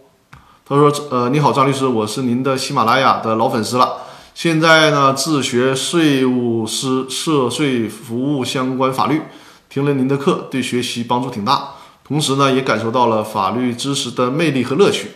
[0.65, 3.99] 他说：“呃，你好，张律师，我是您的喜马拉雅的老粉丝了。
[4.35, 9.21] 现在呢，自学税务师涉税服务相关法律，
[9.69, 11.75] 听了您的课，对学习帮助挺大。
[12.03, 15.11] 同时呢，也感受到了法律知识的魅力和乐趣。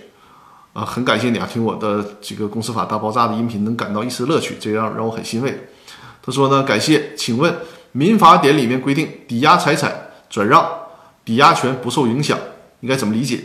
[0.77, 5.69] 啊，很感谢你啊，听我的这个公司法大爆炸的音频，能感到一丝乐趣，这让让我很欣慰。”
[6.23, 7.57] 他说呢，感谢，请问
[7.93, 10.69] 民法典里面规定抵押财产转让。
[11.25, 12.39] 抵押权不受影响，
[12.81, 13.43] 应该怎么理解？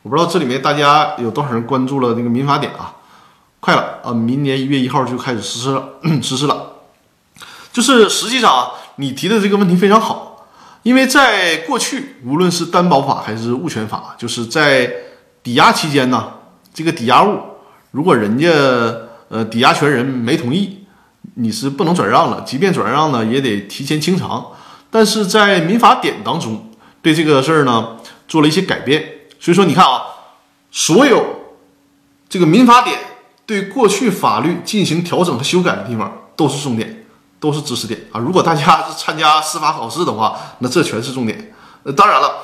[0.00, 2.96] 我不知道这里面大家有多少人关注了那个民法典啊？
[3.60, 5.86] 快了啊，明年一月一号就开始实施了，
[6.22, 6.74] 实施了。
[7.70, 10.46] 就是实际上啊，你提的这个问题非常好，
[10.84, 14.90] 因为在过去，无论是担保法还是物权法，就是在
[15.42, 16.32] 抵押期间呢，
[16.78, 17.40] 这个抵押物
[17.90, 18.48] 如果人家
[19.30, 20.86] 呃抵押权人没同意，
[21.34, 24.52] 你是不能转让了，即便转让呢，也得提前清偿。
[24.88, 26.70] 但是在民法典当中，
[27.02, 27.96] 对这个事儿呢
[28.28, 29.04] 做了一些改变，
[29.40, 30.02] 所以说你看啊，
[30.70, 31.40] 所有
[32.28, 32.96] 这个民法典
[33.44, 37.04] 对过去法律进行调整和修改的地方都是重点，
[37.40, 38.20] 都是知识点啊。
[38.20, 41.52] 如果大家是参加司法考试的话，那这全是重点。
[41.82, 42.36] 呃，当然了，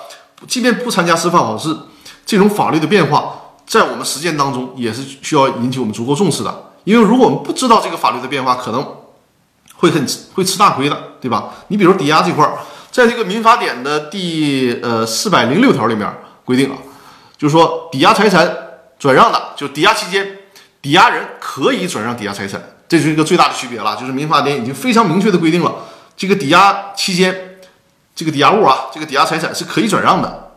[0.49, 1.77] 即便不参加司法考试，
[2.27, 6.73] 这种法律的变化在我们实践当中也是需要引起我们足够重视的。
[6.85, 8.87] 因为如果我们不知道这个法律的变化，可能
[9.77, 11.55] 会很会吃大亏的，对吧？
[11.69, 12.59] 你比如抵押这块儿，
[12.91, 16.07] 在这个民法典的第呃四百零六条里面
[16.45, 16.77] 规定啊，
[17.39, 18.55] 就是说抵押财产
[18.99, 20.39] 转让的，就抵押期间，
[20.83, 23.97] 抵押人可以转让抵押财产，这是一个最大的区别了。
[23.97, 25.75] 就是民法典已经非常明确的规定了，
[26.17, 27.59] 这个抵押期间，
[28.15, 30.53] 这个抵押物啊，这个抵押财产是可以转让的，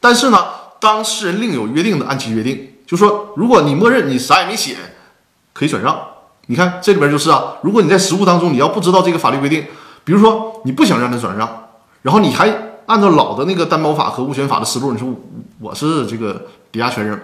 [0.00, 0.46] 但是呢，
[0.82, 4.76] 当事人另有约定的，按其约定，就说如果你默认你啥也没写。
[5.54, 5.94] 可以转让，
[6.46, 7.58] 你看这里边就是啊。
[7.62, 9.66] 如果你在实务当中，你要不知道这个法律规定，
[10.02, 11.46] 比如说你不想让他转让，
[12.00, 12.50] 然后你还
[12.86, 15.14] 按照老的那个担保法和物权法的思路，你说
[15.60, 17.22] 我是这个抵押权人，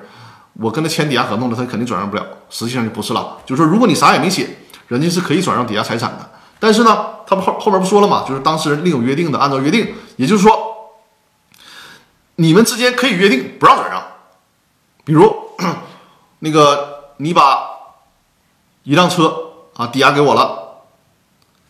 [0.60, 2.26] 我跟他签抵押合同了，他肯定转让不了。
[2.50, 4.46] 实际上就不是了，就是说如果你啥也没写，
[4.88, 6.30] 人家是可以转让抵押财产的。
[6.60, 10.67] 但是呢，他们后后面不说了嘛，就是当事人另有约定的，按照约定，也就是说，
[12.38, 14.02] 你们之间可以约定不让转让。
[15.04, 15.32] 比如
[16.40, 17.68] 那个你把。
[18.84, 20.84] 一辆车啊，抵押给我了，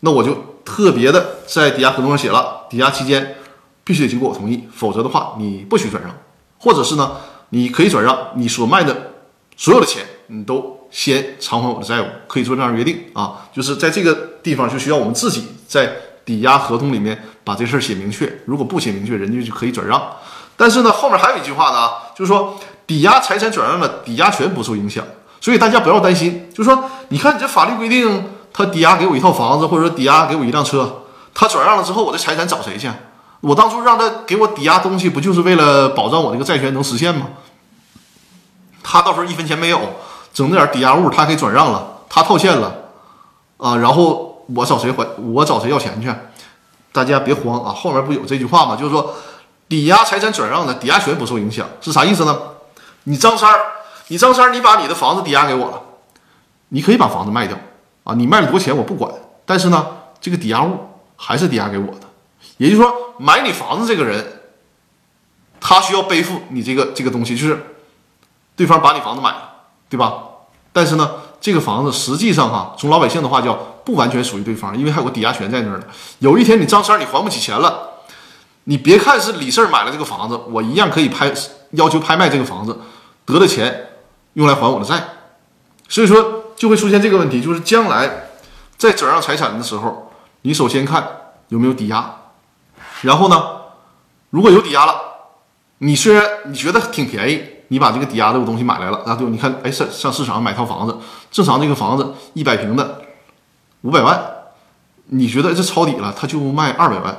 [0.01, 3.35] 那我就特别的在抵押合同上写了，抵押期间
[3.83, 6.15] 必须得经过我同意，否则的话你不许转让，
[6.61, 7.17] 或者是呢，
[7.49, 9.15] 你可以转让，你所卖的
[9.57, 15.93] 所有的钱你都先偿还我的债务，可以做这样约定啊，就是在这个地方就需要我们自己在
[16.25, 20.01] 抵押合同里面把这事儿写明确，如果不写明确，人家就可以转让。
[20.59, 22.55] 但是呢，后面还有一句话呢，就是说
[22.87, 25.03] 抵押财产转让的抵押权不受影响。
[25.41, 32.91] 所以大家不要担心，就是说，你看你这法律规定，他抵押给我一套房子，或者说抵押给我一辆车，他转让了之后，我的财产找谁去？
[33.41, 37.29] 我当初让他给我抵押东西，不就是为了保障我这个债权能实现吗？
[38.83, 39.81] 他到时候一分钱没有，
[40.35, 42.75] 整那点抵押物他给转让了，他套现了，
[43.59, 45.07] 啊，然后我找谁还？
[45.33, 46.13] 我找谁要钱去？
[46.91, 48.75] 大家别慌啊，后面不有这句话吗？
[48.75, 49.15] 就是说，
[49.69, 52.39] 抵押财产转让的抵押权不受影响，是啥意思呢？
[53.05, 53.61] 你张三儿。
[54.11, 55.83] 你张三，你把你的房子抵押给我了，
[56.71, 57.55] 你可以把房子卖掉
[58.05, 59.13] 啊，你卖了多少钱我不管，
[59.45, 59.87] 但是呢，
[60.19, 60.79] 这个抵押物
[61.15, 62.01] 还是抵押给我的，
[62.57, 64.41] 也就是说，买你房子这个人，
[65.61, 67.77] 他需要背负你这个这个东西，就是
[68.57, 69.51] 对方把你房子买了，
[69.91, 70.23] 对吧？
[70.73, 73.53] 但是呢，这个房子实际上哈，从老百姓的话叫
[73.85, 75.85] 不完全属于对方，因为还有个抵押权在那儿呢。
[76.21, 77.98] 有一天你张三你还不起钱了，
[78.69, 81.33] 你别看是李四买了这个房子，我一样可以拍
[81.71, 82.79] 要求拍卖这个房子
[83.25, 83.87] 得的钱。
[84.35, 85.03] 用来还我的债，
[85.89, 88.29] 所以说就会出现这个问题，就是将来
[88.77, 91.09] 在转让财产的时候，你首先看
[91.49, 92.15] 有没有抵押，
[93.03, 93.43] 然后呢，
[94.31, 94.95] 如果有抵押了，
[95.79, 100.97] 你虽然你觉得挺便宜，你把这个抵押这个东西买来了，啊，对，你看，哎，上上市场买套房子，
[101.33, 103.01] 正常这个房子一百平的
[103.81, 104.23] 五百万，
[105.07, 107.17] 你觉得这抄底了，他就卖二百万，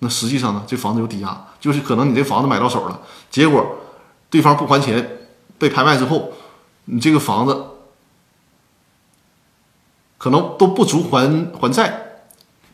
[0.00, 3.78] 那实际上呢，这房子有抵押，就是可能你这房子买到手了，结果
[4.30, 5.10] 对方不还钱。
[5.56, 6.32] 被拍卖之后，
[6.86, 7.64] 你这个房子
[10.18, 12.26] 可能都不足还还债，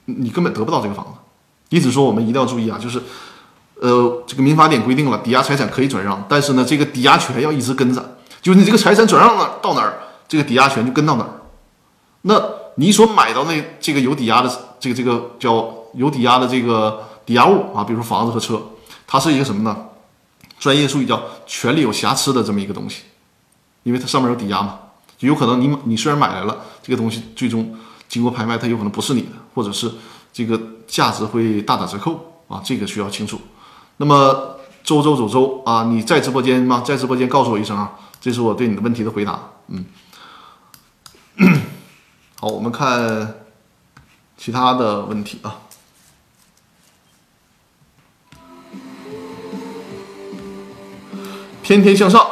[0.07, 1.11] 你根本得不到这个房子。
[1.69, 3.01] 因此说，我们一定要注意啊，就是，
[3.81, 11.31] 呃，这个民法典规定了，抵押财产可以转让，但是呢，这个抵押权要一直跟着，就是你这个财产转让了到哪儿，这个抵押权就跟到哪儿。
[12.23, 12.43] 那
[12.77, 18.61] 你所买到那这个有抵押的这个这个叫有抵押的这个抵押物啊，比如说房子和车，
[19.07, 19.87] 它是一个什么呢？
[20.59, 23.03] 专业术语叫权利有瑕疵的这么一个东西，
[23.85, 24.81] 因为它上面有抵押嘛，
[25.17, 29.89] 就有可能你你虽然买来了这个东西，最终经过拍卖，它有可能不是你的，或者是
[30.33, 33.41] 这个价值会大打折扣啊，这个需要清楚。
[33.99, 36.83] 那么周周走周啊，你在直播间吗？
[36.85, 39.39] 在直播间告诉我一声啊，这是我对你的问题的回答。
[39.69, 39.87] 嗯，
[42.41, 43.37] 好，我们看
[44.37, 45.61] 其他的问题啊。
[51.71, 52.27] 天天向上，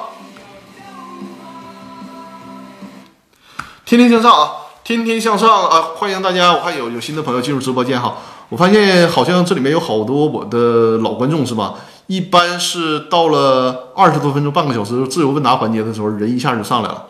[3.84, 4.50] 天天向上啊！
[4.82, 5.90] 天天向上啊！
[5.94, 8.16] 欢迎大家，我看有有新的朋友进入直播间哈。
[8.48, 11.74] 我发现好像这里面有好多我的老观众是吧？
[12.08, 17.04] 一般是到了二十多分钟、半个小时自由问答环节的时候，人一下就上来了。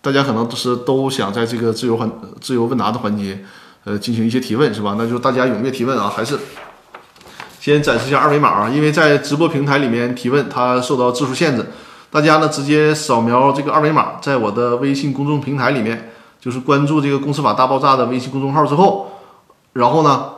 [0.00, 2.10] 大家可能都是都想在这个自由环
[2.40, 3.44] 自由问答的环节，
[3.84, 4.96] 呃，进行一些提问是吧？
[4.98, 6.12] 那就大家踊跃提问啊！
[6.12, 6.36] 还是。
[7.60, 11.66] 先展示一下二维码啊，因为在直播平台里面提问，它受到字数限制。
[12.10, 19.10] 大家呢直接扫描这个二维码，在我的微信公众平台里面，就是关注这个“公司法大爆炸”的微信公众号之后，
[19.74, 20.30] 然后呢，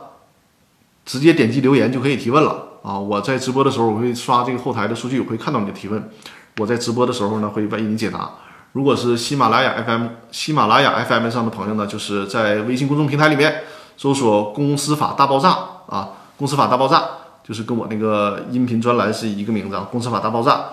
[1.05, 2.99] 直接点击留言就可以提问了啊。
[2.99, 6.09] 我在直播的时候，我会刷这个后台的数据，我会看到你的提问。
[6.57, 8.29] 我在直播的时候呢，会为你解答。
[8.73, 13.63] 如果是喜马拉雅 FM、喜马拉雅 FM 上的朋友呢，就是在微信公众平台里面
[13.95, 15.57] 搜索“公司法大爆炸”
[15.87, 16.09] 啊。
[16.41, 17.03] 公司法大爆炸，
[17.43, 20.69] 就是跟我那个音频专栏是一个名字啊，公司法大爆炸。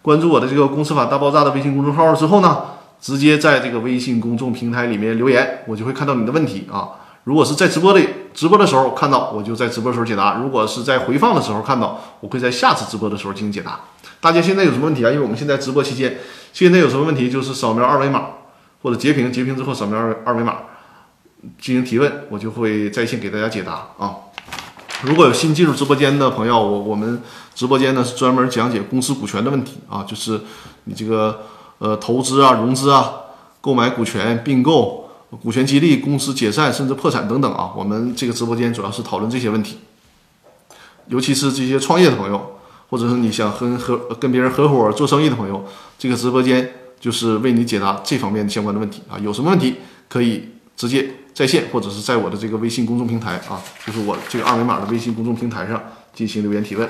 [0.00, 2.62] 关注我的这个公司法大爆炸的微信公众号之后呢，
[2.98, 6.88] 直接在这个微信公众平台里面留言，我就会看到你的问题啊。
[7.24, 8.00] 如果是在直播的
[8.32, 13.78] 直播的时候看到，我就在直播的时候解答；如果是在回放的时候看到，我会在下次直播的时候进行解答。
[14.22, 15.10] 大家现在有什么问题啊？
[15.10, 16.16] 因为我们现在直播期间，
[16.54, 18.22] 现在有什么问题就是扫描二维码
[18.82, 20.56] 或者截屏，截屏之后扫描二二维码
[21.58, 24.16] 进行提问，我就会在线给大家解答啊。
[25.02, 27.22] 如果有新进入直播间的朋友，我我们
[27.54, 30.38] 直播间呢是专门讲解公司股权的问题啊，就是
[30.84, 31.42] 你这个
[31.78, 33.12] 呃投资啊、融资啊、
[33.60, 35.08] 购买股权、并购、
[35.42, 39.78] 股权激励、公司解散甚至破产等等啊，我们这个直播间主要是讨论这些问题，
[41.08, 42.56] 尤其是这些创业的朋友，
[42.90, 45.64] 或者是你想和和跟别人合伙做生意的朋友，
[45.98, 49.76] 这个直播间就是为你解答这方面相关的问题啊，有什么问题
[50.08, 51.14] 可以直接。
[51.32, 55.80] 在线或者是在我的这个微信公众平台啊，就是我这个二维码的微信公众平台上
[56.12, 56.86] 进行留言提问。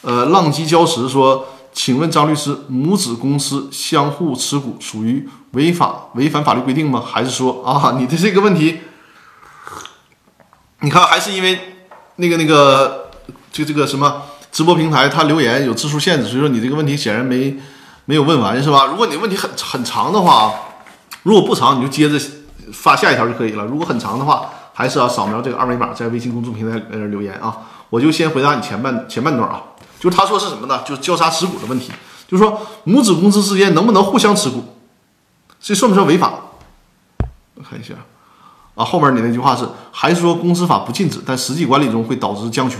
[0.00, 7.00] 呃，浪迹礁石说，请问张律师，母子公司相互持股属于违法违反法律规定吗？
[7.06, 8.80] 还是说 啊，你的这个问题，
[10.80, 11.76] 你看还是因为
[12.16, 13.10] 那个那个
[13.52, 17.56] 就这个什么直播平台它留言有字数限制，所以说你这个问题显然没
[18.06, 18.86] 没有问完是吧？
[18.86, 20.52] 如果你问题很很长的话，
[21.26, 22.18] 如果不长你就接着。
[22.72, 23.64] 发下一条就可以了。
[23.64, 27.58] 如果很长的话，还是要扫描这个二维码，在微信公众平台呃留言啊。
[27.90, 29.62] 我就先回答你前半前半段啊，
[30.00, 30.82] 就是他说是什么呢？
[30.84, 31.92] 就是交叉持股的问题，
[32.26, 34.64] 就是说母子公司之间能不能互相持股，
[35.60, 36.34] 这算不算违法？
[37.54, 37.94] 我看一下
[38.74, 42.78] 啊，后面你那句话是还是说公司法不禁止，但实际管理中会导致僵局？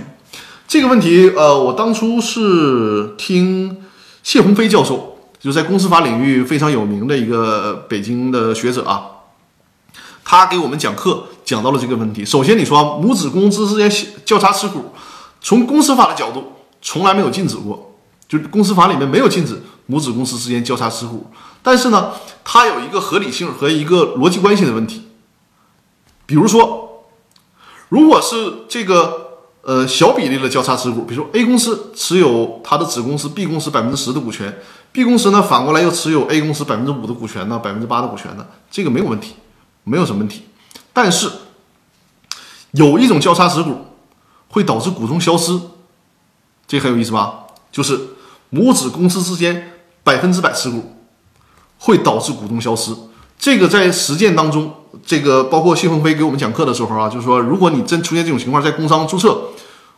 [0.66, 3.84] 这个问题呃，我当初是听
[4.24, 5.15] 谢鸿飞教授，
[5.46, 9.06] 就在公司法领域非常有名的一个北京的学者啊。
[10.24, 12.24] 他给我们讲课，讲到了这个问题。
[12.24, 13.88] 首先，你说母子公司之间
[14.24, 14.86] 交叉持股，
[15.40, 17.94] 从公司法的角度，从来没有禁止过，
[18.28, 21.28] 就公司法里面没有禁止母子公司之间交叉持股。
[21.62, 22.10] 但是呢，
[22.42, 25.06] 它有一个合理性和一个逻辑关系的问题。
[26.26, 27.04] 比如说，
[27.90, 34.58] 如果是这个呃小比例的交叉持股，比如说 A 公司持有它的子公司 B 公司百分之十的股权
[34.96, 39.34] ，B 公司呢反过来又持有 A 公司百分之五的股权呢，百分之八的股权呢，这个没有问题。
[39.88, 40.42] 没有什么问题，
[40.92, 41.30] 但是
[42.72, 43.76] 有一种交叉持股
[44.48, 45.56] 会导致股东消失，
[46.66, 47.44] 这很有意思吧？
[47.70, 47.96] 就是
[48.50, 49.70] 母子公司之间
[50.02, 50.96] 百分之百持股
[51.78, 52.92] 会导致股东消失。
[53.38, 54.74] 这个在实践当中，
[55.06, 59.40] 这个包括谢鹏飞给我们讲课的时候啊，就是说，如果你真出现这种情况，在工商注册，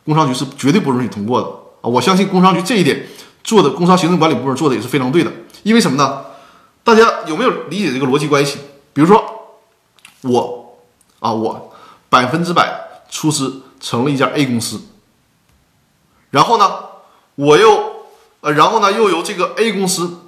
[0.04, 1.48] 工商局是绝对不允许通过的
[1.80, 1.88] 啊！
[1.88, 3.06] 我相信工商局这一点
[3.48, 5.32] 做的，工商行政管理部门做的也是非常对的。
[5.62, 6.26] 因为什么呢？
[6.84, 8.58] 大家有没有理解这个逻辑关系？
[8.92, 9.34] 比如说。
[10.22, 10.76] 我
[11.20, 11.72] 啊，我
[12.08, 14.80] 百分之百出资成了一家 A 公司，
[16.30, 16.68] 然后呢，
[17.37, 18.08] 我又
[18.40, 20.18] 呃，然后呢，又由这个 A 公司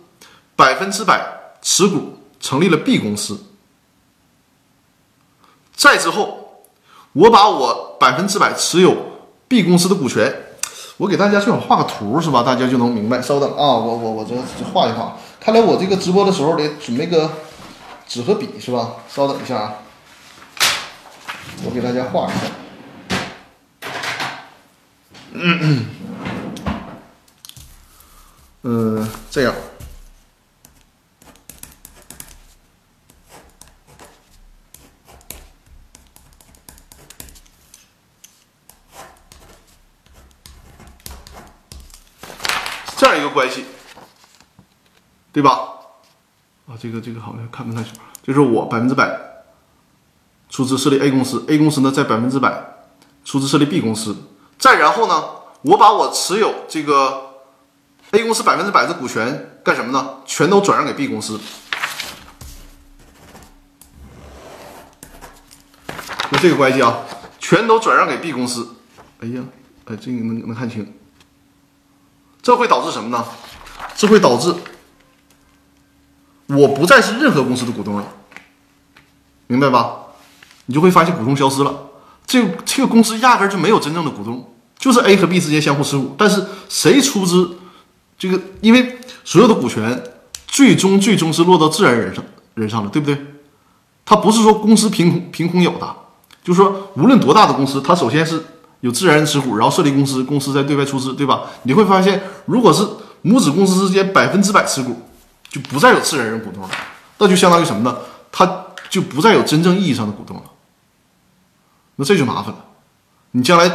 [0.54, 3.46] 百分之百持股成立了 B 公司，
[5.74, 6.68] 再之后，
[7.14, 8.96] 我把我百分之百持有
[9.48, 10.49] B 公司的股权，
[11.00, 12.42] 我给大家最好画个图是吧？
[12.42, 13.22] 大家就能明白。
[13.22, 14.34] 稍等啊，我我我这
[14.70, 15.16] 画一画。
[15.40, 17.30] 看来我这个直播的时候得准备个。
[18.06, 18.96] 纸和笔是吧？
[19.08, 19.74] 稍等一下啊，
[21.64, 22.40] 我给大家画一下。
[25.32, 25.86] 嗯嗯，
[28.62, 29.54] 嗯，这样
[43.16, 43.64] 一个关系，
[45.32, 45.50] 对吧？
[46.68, 49.18] 啊，这个这个好像看不太清，就是我百分之百
[50.48, 52.62] 出资设立 A 公司，A 公司呢在百分之百
[53.24, 54.16] 出资设立 B 公司，
[54.58, 55.24] 再然后呢，
[55.62, 57.42] 我把我持有这个
[58.12, 60.20] A 公司百分之百的股权干什么呢？
[60.24, 61.40] 全都转让给 B 公司，
[66.30, 67.00] 就这个关系啊，
[67.38, 68.76] 全都转让给 B 公司。
[69.20, 69.42] 哎呀，
[69.86, 70.94] 哎，这个能能看清？
[72.50, 73.24] 这会导致什么呢？
[73.94, 74.52] 这会导致。
[76.48, 78.04] 我不再是任何公司的股东了，
[79.46, 79.98] 明白吧？
[80.66, 81.72] 你就会发现股东消失了。
[82.26, 86.16] 这这个公司压根就没有真正的股东，就是 A 和 B 之间相互持股。
[86.18, 87.56] 但是谁出资？
[88.18, 90.02] 这个因为所有的股权
[90.48, 92.24] 最终最终是落到自然人上
[92.54, 93.26] 人上的，对不对？
[94.04, 95.94] 它不是说公司凭空凭空有的，
[96.42, 98.44] 就是说无论多大的公司，它首先是
[98.80, 101.42] 有自然人持股，然后设立公司，公司再对外出资，对吧？
[101.64, 102.86] 你会发现，如果是
[103.22, 104.96] 母子公司之间百分之百持股。
[105.50, 106.70] 就不再有自然人股东了，
[107.18, 107.98] 那就相当于什么呢？
[108.30, 110.44] 他就不再有真正意义上的股东了。
[111.96, 112.64] 那这就麻烦了。
[113.32, 113.68] 你将来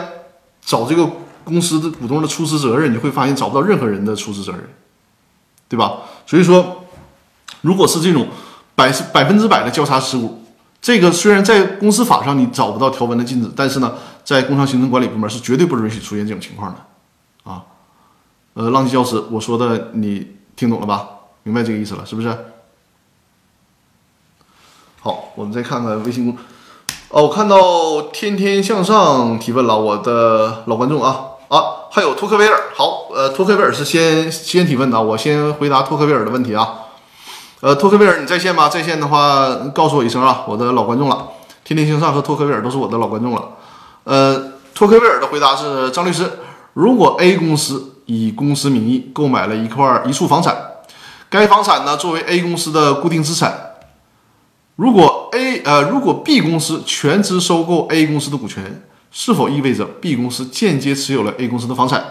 [0.62, 1.06] 找这个
[1.44, 4.62] 公司的股东的出资责任，你会发现找不到任何人的出资责任，
[5.68, 5.98] 对吧？
[6.26, 6.86] 所以说，
[7.60, 8.30] 如果是这种
[8.74, 10.45] 百百分之百的交叉持股，
[10.86, 17.64] 这个虽然在公司法上你找不到条文的禁止，但是呢，在工商行政管理部门是绝对不允许出现这种情况的啊。
[18.54, 21.08] 呃，浪迹教师，我说的你听懂了吧？
[21.42, 22.38] 明白这个意思了，是不是？
[25.02, 26.38] 好，我们再看看微信公。
[27.10, 32.56] 哦，我看到天天向上提问了，我的老观众啊啊，还有托克维尔。
[32.76, 36.82] 好，呃，托克维尔是先先提问的，我先回答托克维尔的问题啊。
[37.66, 38.70] 呃，托克维尔你在线吗？
[38.70, 41.30] 在线的话，告诉我一声啊，我的老观众了。
[41.64, 43.42] 天天向上和托克维尔都是我的老观众了。
[44.04, 46.30] 呃，托克维尔的回答是：张律师，
[46.76, 50.56] 如果 A 公司以公司名义购买了一块一处房产，
[51.28, 53.72] 该房产呢作为 A 公司的固定资产。
[54.76, 62.06] 如果 A 呃，如果 B 公司全资收购 A 公司的股权，是否意味着 B 公司间接持有了 A 公司的房产？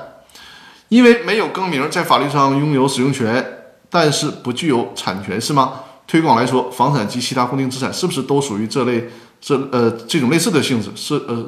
[0.88, 3.63] 因为没有更名，在法律上拥有使用权，
[3.94, 5.74] 但是不具有产权，是吗？
[6.08, 9.08] 推广来说，房产及其他固定资产是不是都属于这类
[9.40, 10.90] 这呃这种类似的性质？
[10.96, 11.46] 涉呃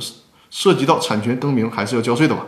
[0.49, 2.47] 涉及到产权更名，还是要交税的吧？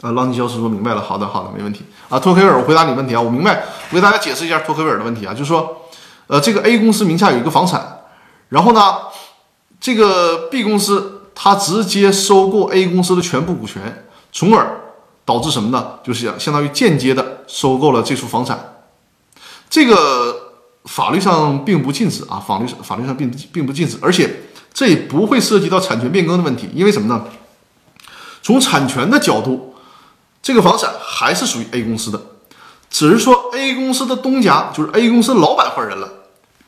[0.00, 2.18] 啊，浪迹教师说明白了，好的好的，没问题啊。
[2.18, 5.76] 托克维尔，我回答你问题啊，我明白，我给大家解释一下托克维尔的问题啊，就是说。
[6.26, 8.02] 呃，这个 A 公司名下有一个房产，
[8.50, 8.98] 然后呢，
[9.80, 14.80] 这个 B 公司它直接收购 A 公司的全部股权，从而
[15.24, 15.94] 导致什么呢？
[16.02, 18.76] 就是相当于间接的收购了这处房产。
[19.68, 20.52] 这个
[20.84, 27.24] 法律上并不禁止啊，法律法律上并并不禁止，而且这也不会涉及到产权变更的问题，因为什么呢？
[28.42, 29.74] 从产权的角度，
[30.42, 32.20] 这个房产还是属于 A 公司的，
[32.88, 36.10] 只是说 A 公司的东家就是 A 公司老板换人了。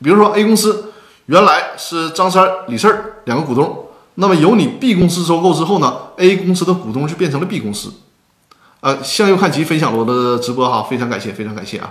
[0.01, 0.93] 比如说，A 公司
[1.25, 2.87] 原来是张三、李四
[3.25, 7.91] 两个股东，那么由你 B 公司收购之后呢，A 公司的股东就变成了 B 公司。
[8.83, 11.89] 呃，向右看齐分享了我的直播哈，非常感谢，非常感谢啊！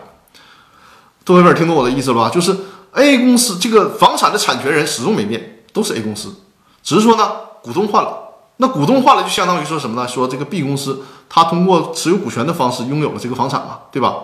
[1.24, 2.28] 各位朋友听懂我的意思了吧？
[2.28, 2.54] 就是
[2.90, 6.34] A 公司这个房产的产权人始终没变，都是 A 公司，
[6.82, 7.32] 只是说呢，
[7.62, 8.18] 股东换了。
[8.58, 10.06] 那股东换了，就相当于说什么呢？
[10.06, 14.14] 说这个 B 公司它通过持有股权的方式拥有了这个房产嘛，对吧？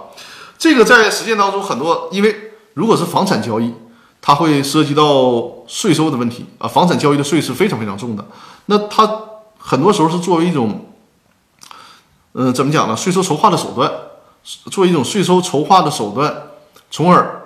[0.59, 2.53] 这个在实践当中很多，因为。
[2.75, 3.75] 如果是房产交易，
[4.21, 6.69] 它会涉及到税收的问题啊。
[6.69, 8.25] 房产交易的税是非常非常重的。
[8.67, 9.11] 那它
[9.59, 10.88] 很多时候是作为一种，
[12.41, 12.97] 嗯，怎么讲呢？
[12.97, 13.91] 税收筹划的手段，
[14.71, 16.33] 作为一种税收筹划的手段，
[16.89, 17.43] 从而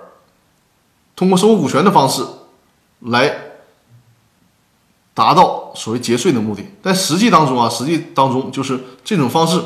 [1.15, 2.23] 通过收购股权的方式
[2.99, 3.35] 来
[5.15, 6.63] 达到所谓节税的目的。
[6.83, 9.59] 但实际当中啊，实际当中就是这种方式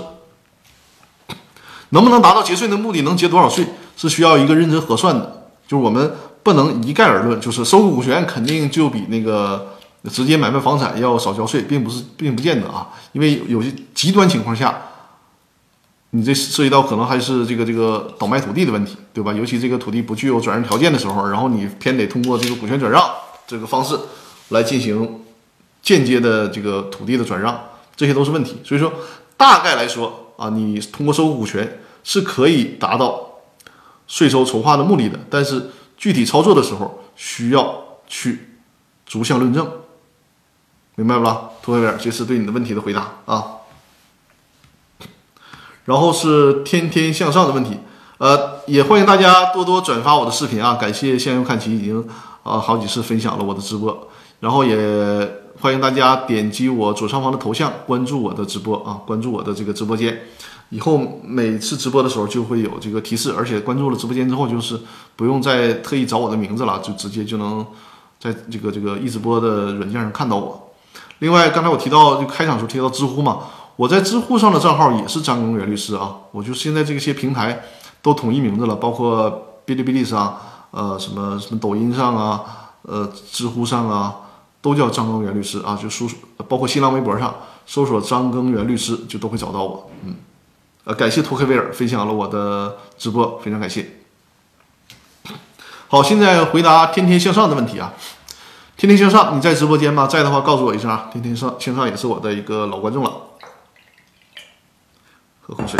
[1.90, 3.68] 能不能达到节税的目的，能节多少税，
[3.98, 5.50] 是需要一个认真核算的。
[5.68, 9.76] 就是我们不能一概而论，就是收购股权肯定就比那个
[10.10, 12.88] 直接买卖房产要少交税，并不是，并不见得啊。
[13.12, 14.82] 因为有些极端情况下，
[16.12, 19.34] 你这涉及到可能还是这个这个倒卖土地的问题，对吧？
[19.34, 23.04] 尤其这个土地不具有转让条件的时候，然后你偏得通过这个股权转让
[23.46, 23.98] 这个方式
[24.50, 25.22] 来进行
[25.82, 27.60] 间接的这个土地的转让，
[27.96, 28.58] 这些都是问题。
[28.64, 28.92] 所以说，
[29.36, 33.26] 大概来说啊，你通过收购股权是可以达到。
[34.10, 38.52] 税收筹划的目的的，但是具体操作的时候需要去
[39.06, 39.70] 逐项论证，
[40.96, 41.50] 明白不啦？
[41.62, 43.57] 涂维尔，这是对你的问题的回答啊。
[45.88, 47.78] 然后是天天向上的问题，
[48.18, 50.74] 呃，也欢迎大家多多转发我的视频啊。
[50.74, 52.06] 感谢向右看齐已经
[52.44, 54.10] 啊好几次分享了我的直播，
[54.42, 54.76] 然后也
[55.62, 60.24] 欢迎大家点击我左上方的头像关注我的直播啊，关注我的这个直播间。
[60.72, 64.78] 以后每次直播的时候就会有这个提示，而且关注了直播间之后，就是
[65.16, 67.66] 不用再特意找我的名字了，就直接就能
[68.20, 70.70] 在这个这个一直播的软件上看到我。
[71.20, 73.40] 另外，刚才我提到就开场时候提到知乎嘛，
[73.78, 76.18] 我在知乎上的账号也是张根源律师啊。
[76.32, 77.64] 我就现在这些平台
[78.02, 80.38] 都统一名字了，包括哔哩哔哩上，
[80.72, 82.44] 呃，什么什么抖音上啊，
[82.82, 84.16] 呃，知乎上啊，
[84.62, 85.80] 都叫张根源律师啊。
[85.82, 86.18] 就搜索，
[86.48, 87.34] 包括新浪微博上
[87.66, 89.90] 搜索张根源律师，就都会找到我。
[90.04, 90.16] 嗯。
[90.84, 94.00] 呃，感谢托克维尔分享了我的直播，非常感谢。
[95.88, 97.94] 好，现在回答天天向上的问题啊。
[98.76, 100.08] 天天向上，你在直播间吗？
[100.08, 101.10] 在的话，告诉我一声啊。
[101.12, 103.12] 天天上向上也是我的一个老观众了。
[105.48, 105.80] 喝口水。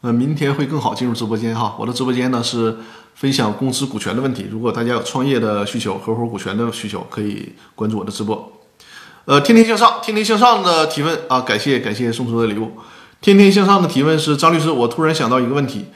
[0.00, 1.76] 呃，明天会更好进入直播间哈。
[1.78, 2.78] 我的直播间呢是。
[3.16, 8.52] 分享公司股权的问题，如果大家有创业的需求、合伙股权的需求，可以关注我的直播。
[9.24, 12.72] 呃，天天向上，天天向上的提问啊，感谢感谢送出的礼物。
[13.22, 15.86] 天天向上的提问是张律师，我突然想到一个问题，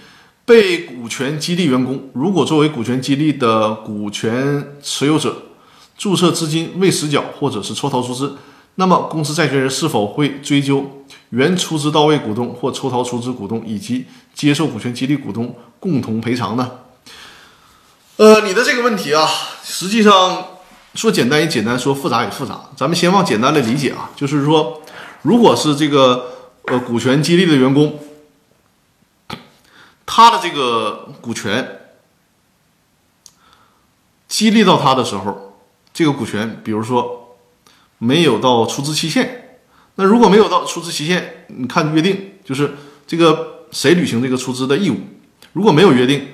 [0.45, 5.37] 被股权激励员工如果作为股权激励的股权持有者，
[5.97, 8.37] 注册资金未实缴或者是抽逃出资，
[8.75, 16.69] 那么公司债权人是否会追究原出资到位股东或抽逃出资股东以及接受股权激励股东共同赔偿呢？
[18.17, 19.29] 呃，你的这个问题啊，
[19.63, 20.45] 实际上
[20.95, 22.61] 说简单也简单，说复杂也复杂。
[22.77, 24.83] 咱们先往简单的理解啊，就是说，
[25.23, 26.33] 如果是这个
[26.65, 27.97] 呃股权激励的员工。
[30.13, 31.83] 他的这个股权
[34.27, 35.57] 激励到他的时候，
[35.95, 37.37] 这个股权，比如说
[37.99, 39.61] 没有到出资期限，
[39.95, 42.75] 那如果没有到出资期限，你看约定就是
[43.07, 44.97] 这个谁履行这个出资的义务。
[45.53, 46.31] 如果没有约定，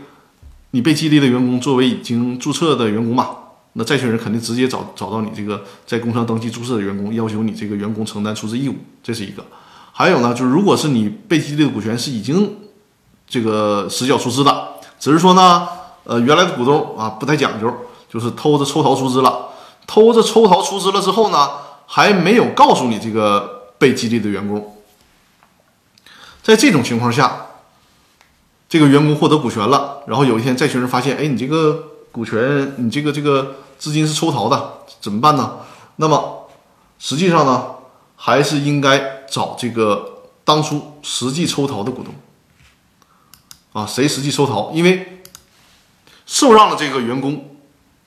[0.71, 3.37] 你被激励的员工作为已经注册的员工嘛，
[3.75, 9.45] 那债权人肯定直接找找到你这个在工商登记注册的员工，要求你这个员工承担出资义务，这是一个。
[9.93, 12.57] 还有呢，就是如果是你被激励的股权是已经。
[13.29, 14.69] 这个实缴出资的，
[14.99, 15.69] 只是说呢，
[16.05, 17.73] 呃，原来的股东啊不太讲究，
[18.09, 19.49] 就是偷着抽逃出资了。
[19.87, 21.49] 偷着抽逃出资了之后呢，
[21.87, 24.77] 还没有告诉你这个被激励的员工。
[26.43, 27.47] 在这种情况下，
[28.69, 35.59] 这个员工获得股权了，然后有一天债权人发现，哎，你这个股权，你这个这个资金是抽逃的，怎么办呢？
[35.97, 36.49] 那么
[36.99, 37.67] 实际上呢，
[38.17, 42.13] 还是应该找这个当初实际抽逃的股东。
[43.77, 44.71] 啊，谁实际抽逃？
[44.73, 45.21] 因为
[46.25, 47.59] 受让的这个员工，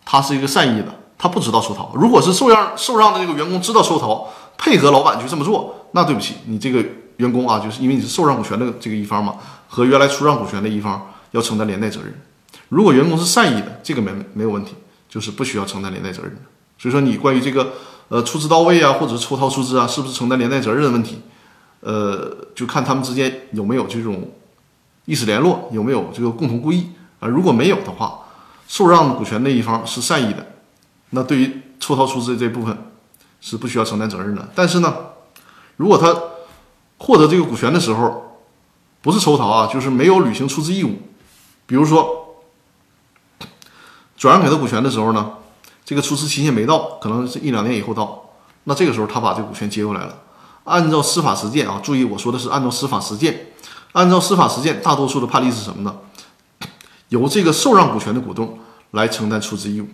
[0.03, 1.91] 他是一个善意的，他不知道抽逃。
[1.93, 6.83] 如果是受让受让的这个员工知道抽逃，配合老板去这么做，那对不起，你这个
[7.17, 9.35] 员工啊，就是因为你是受让股权的这个一方嘛，
[9.67, 12.19] 和原来出让股权的一方要承担连带责任。
[12.69, 14.73] 如果员工是善意的，这个没没有问题，
[15.07, 16.41] 就是不需要承担连带责任的。
[16.79, 17.73] 所以说，你关于这个
[18.07, 21.21] 呃出资到位啊，或者是抽逃出资啊，是不是承担连带责任的问题，
[21.81, 24.31] 呃，就看他们之间有没有这种。
[25.09, 26.87] 意思联络有没有这个共同故意
[27.19, 27.27] 啊？
[27.27, 28.19] 如果没有的话，
[28.67, 30.45] 受让股权那一方是善意的，
[31.09, 32.77] 那对于抽逃出资这部分
[33.41, 34.47] 是不需要承担责任的。
[34.53, 34.95] 但是呢，
[35.77, 36.15] 如果他
[36.99, 38.37] 获得这个股权的时候
[39.01, 40.99] 不是抽逃啊，就是没有履行出资义务，
[41.65, 42.35] 比如说
[44.15, 45.31] 转让给他股权的时候呢，
[45.83, 48.25] 这个出资期限没到，可能是一两年以后到，
[48.65, 50.19] 那这个时候他把这个股权接过来了，
[50.65, 53.47] 按照司法实践啊，注意我说的是按照司法实践。
[53.93, 55.95] 按照司法实践，大多数的判例是什么呢？
[57.09, 58.59] 由这个受让股权的股东
[58.91, 59.87] 来承担出资义务。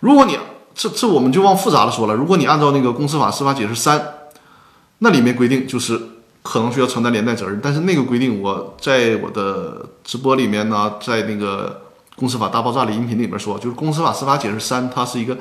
[0.00, 0.38] 如果你
[0.74, 2.14] 这这我们就往复杂了说了。
[2.14, 4.14] 如果你按照那个公司法司法解释三，
[4.98, 6.00] 那里面规定就是
[6.42, 7.60] 可能需要承担连带责任。
[7.62, 11.82] 但是那个规定我在我的直播里面呢，在那个
[12.16, 15.38] 公司法大爆炸的音频里面说，就是公司法司法解释三，它是一个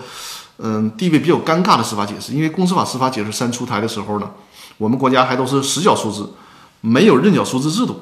[0.58, 2.34] 嗯地位比较尴尬的司法解释。
[2.34, 4.32] 因为公司法司法解释三出台的时候呢，
[4.78, 6.30] 我们国家还都是实缴出资。
[6.86, 7.98] 没有认缴出资制度，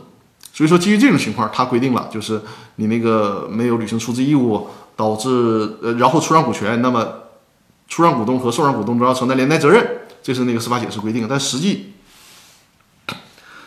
[0.52, 2.42] 所以说基于这种情况，它规定了就是
[2.78, 5.30] 你那个没有履行出资义务，导致
[5.84, 7.08] 呃然后出让股权，那么
[7.88, 9.88] 出让股东和受让股东都要承担连带责任，
[10.24, 11.28] 这是那个司法解释规定。
[11.30, 11.94] 但实际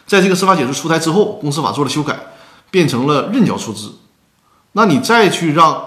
[0.04, 2.18] 在这个司法解释出台之后，公司法做了修改，
[2.72, 3.92] 变成了认缴出资。
[4.72, 5.80] 那你再去让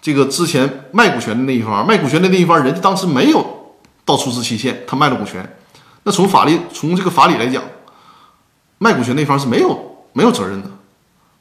[0.00, 5.56] 这个之前卖股权的那一方，卖股权的那一方，人家当时没有到出资期限，他卖了股权，
[6.02, 7.62] 那从法律从这个法理来讲。
[8.82, 9.78] 卖股权那方是没有
[10.12, 10.68] 没有责任的，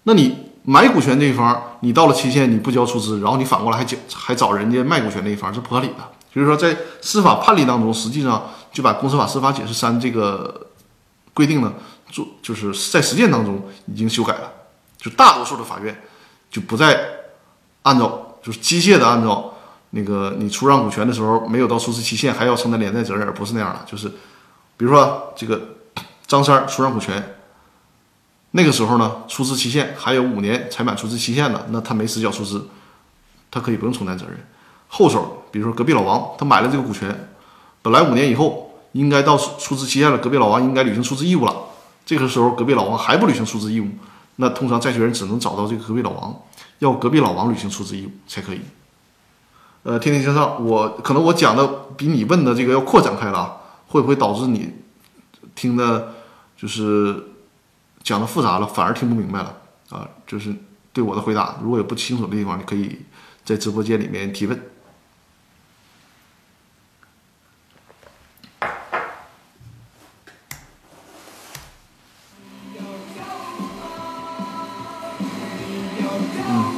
[0.03, 6.07] 那你买股权这一方，你到了期限你不交出资，然后你反过来还找还找人家卖股权那一方，是不合理的。
[6.31, 10.67] 就是说，在司法判例当中，实际上就把公司法司法解释三这个
[11.33, 11.73] 规定呢，
[12.11, 14.51] 做就是在实践当中已经修改了，
[14.99, 15.99] 就大多数的法院
[16.51, 16.95] 就不再
[17.81, 19.51] 按照就是机械的按照
[19.89, 24.07] 那个你出让股权的时候没有到出资期限还要承担连带责任，而不是那样的，就是
[24.77, 25.59] 比如说这个。
[26.31, 27.35] 张三出让股权，
[28.51, 32.69] 那个时候呢，出资期限还有五年才满出资期限呢，那他没实缴出资，
[33.51, 34.37] 他可以不用承担责任。
[34.87, 37.29] 后手，比如说隔壁老王，他买了这个股权，
[37.81, 41.53] 本来五年以后应该到出资期限了，隔壁老王应该履行出资义务了。
[42.05, 43.89] 这个时候隔壁老王还不履行出资义务，
[44.37, 46.33] 那通常债权人只能找到这个隔壁老王，
[46.79, 48.61] 要隔壁老王履行出资义务才可以。
[49.83, 51.67] 呃，天天向上，我可能我讲的
[51.97, 53.57] 比你问的这个要扩展开了啊，
[53.89, 54.73] 会不会导致你
[55.53, 56.13] 听的？
[56.61, 57.23] 就是
[58.03, 59.57] 讲的复杂了，反而听不明白了
[59.89, 60.07] 啊！
[60.27, 60.53] 就是
[60.93, 63.01] 对我的回答，如果有不清楚的地方，你可以
[63.43, 64.61] 在直播间里面提问。
[76.47, 76.75] 嗯，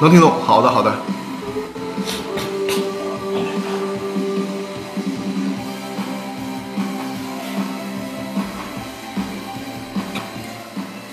[0.00, 0.42] 能听懂？
[0.42, 1.17] 好的，好的。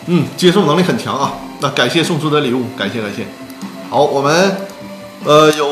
[0.08, 1.34] 嗯，接受能力很强啊。
[1.62, 3.26] 那感谢送出的礼物，感谢感谢。
[3.90, 4.56] 好，我们
[5.24, 5.68] 呃有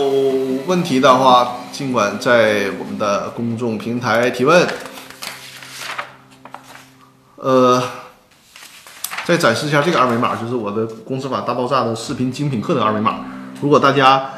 [0.65, 4.67] 问题的话，尽管在我们的公众平台提问。
[7.35, 7.83] 呃，
[9.25, 13.25] 再展示一下这个二维码，就是我的《公司法大爆炸》的视频精品课的二维码。
[13.61, 14.29] 如果大家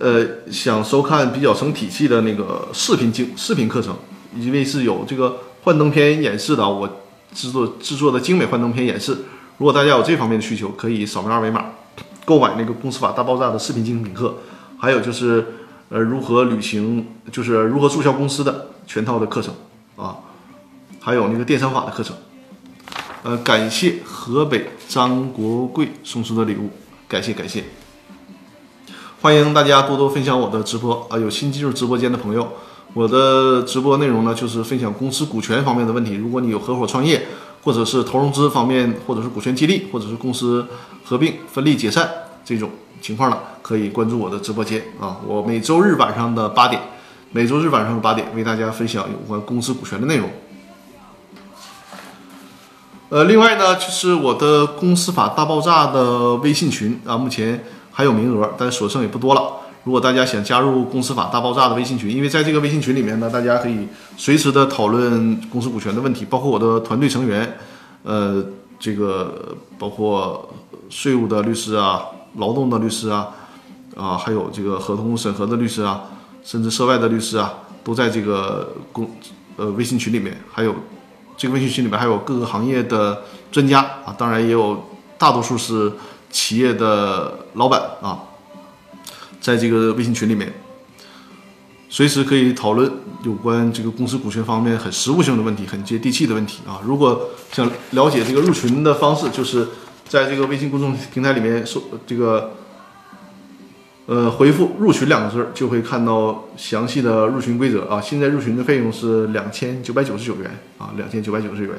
[0.00, 3.94] 呃想收看比较成体系的那个视频精视频课程，
[4.36, 6.88] 因为是有这个幻灯片演示的，我
[7.32, 9.16] 制作制作的精美幻灯片演示。
[9.58, 11.64] 如果大家有这方面的需求，可以扫描二维码
[12.24, 14.34] 购买那个《公司法大爆炸》的视频精品课。
[14.78, 15.54] 还有就是
[15.88, 19.54] 呃如何履行，就是如何注销公司的全套的课程
[19.96, 20.16] 啊，
[21.00, 22.14] 还有那个电商法的课程。
[23.22, 26.68] 呃，感谢河北张国贵送出的礼物，
[27.08, 27.64] 感谢感谢。
[29.22, 31.18] 欢迎大家多多分享我的直播啊！
[31.18, 32.46] 有新进入直播间的朋友，
[32.92, 36.12] 我的直播内容呢就是分享公司股权方面的问题。
[36.14, 37.26] 如果你有合伙创业，
[37.66, 40.64] 或者是投融资方面，或者是股权激励，或者是公司
[41.04, 42.08] 合并、分立、解散
[42.44, 42.70] 这种
[43.02, 45.16] 情况呢，可以关注我的直播间啊！
[45.26, 46.80] 我每周日晚上的八点，
[47.32, 50.30] 每周日晚上的八点为大家分享有关公司股权的内容。
[53.08, 59.42] 呃，另外呢，就是我的公司法大爆炸的微信群啊，目前还有名额，但所剩也不多了。
[59.86, 67.56] 如果大家想加入公司法大爆炸的微信群，因为在这个微信群里面呢，大家可以随时的讨论公司股权的问题，包括我的团队成员，
[68.02, 68.44] 呃，
[68.80, 70.52] 这个包括
[70.90, 72.02] 税务的律师啊、
[72.38, 73.28] 劳动的律师啊，
[73.96, 76.02] 啊，还有这个合同审核的律师啊，
[76.42, 79.08] 甚至涉外的律师啊，都在这个公
[79.56, 80.74] 呃微信群里面，还有。
[81.38, 83.20] 这个微信群里面还有各个行业的
[83.52, 85.92] 专家啊，当然也有大多数是
[86.30, 88.24] 企业的老板啊，
[89.46, 90.52] 在这个微信群里面，
[91.88, 92.90] 随时可以讨论
[93.22, 96.80] 有关这个公司股权方面很实务性的问题、很接地气的问题啊。
[96.84, 99.68] 如果想了解这个入群的方式，就是
[100.08, 102.54] 在这个微信公众平台里面搜这个。
[104.08, 108.00] 呃，回复“入群”两个字，就会看到详细的入群规则啊。
[108.00, 111.74] 现在入群的费用是两千九百九十九元啊，两千九百九十九元。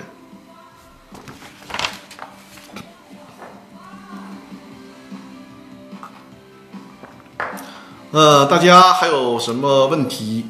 [8.18, 10.48] 呃，大家还有什么问题？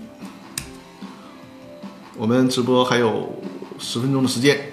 [2.15, 3.41] 我们直播还有
[3.77, 4.71] 十分钟的时间。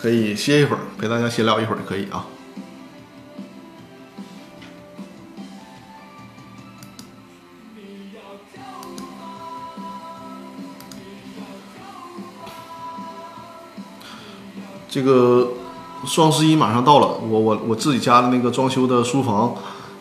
[0.00, 2.26] 可以歇一会儿，陪大家闲聊一会儿也可以啊。
[14.94, 15.41] 这个
[16.04, 19.54] 双十一马上到了，我我我自己家的那个装修的书房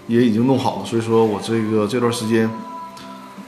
[0.08, 2.50] 也已经弄好了，所以说我这个这段时间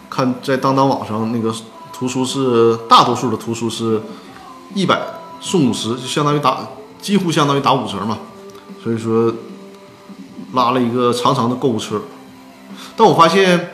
[0.09, 1.53] 看在当当网上那个
[1.91, 4.01] 图书是大多数的图书是
[4.73, 5.01] 一百。
[5.45, 6.65] 送五十就相当于打，
[7.01, 8.17] 几乎相当于打五折嘛，
[8.81, 9.29] 所以说
[10.53, 12.01] 拉了一个长长的购物车。
[12.95, 13.73] 但我发现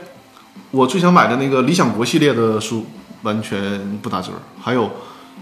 [0.71, 2.87] 我最想买的那个理想国系列的书
[3.21, 4.89] 完全不打折，还有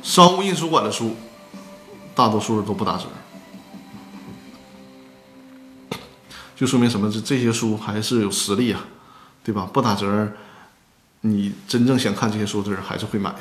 [0.03, 1.15] 商务印书馆的书，
[2.13, 3.05] 大多数都不打折，
[6.57, 7.07] 就说明什么？
[7.11, 8.83] 这这些书还是有实力啊，
[9.43, 9.69] 对吧？
[9.71, 10.33] 不打折，
[11.21, 13.39] 你真正想看这些书的人还是会买的。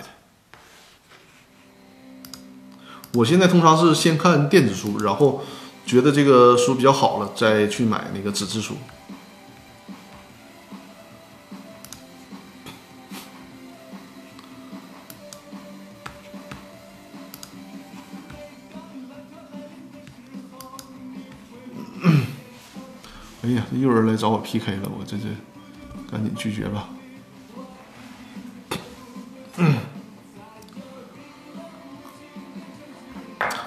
[3.15, 5.43] 我现在通常是先看电子书，然后
[5.87, 8.77] 觉得这个书比较好了，再去买那个纸质书。
[23.73, 25.25] 又有人来找我 PK 了，我这这
[26.11, 26.89] 赶紧拒绝吧。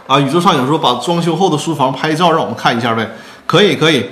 [0.08, 0.20] 啊！
[0.20, 3.12] 宇宙上影说把装修后的书房拍照让我们看一下呗，
[3.46, 4.06] 可以可以，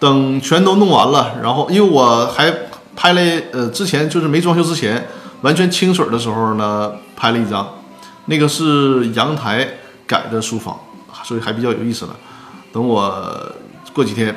[0.00, 2.50] 等全都弄完了，然后因为我还
[2.96, 3.20] 拍了
[3.52, 5.06] 呃之前就是没装修之前
[5.42, 7.68] 完全清水的时候呢拍了一张，
[8.26, 9.68] 那个是阳台
[10.06, 10.78] 改的书房，
[11.22, 12.14] 所以还比较有意思的。
[12.72, 13.52] 等我
[13.92, 14.34] 过几天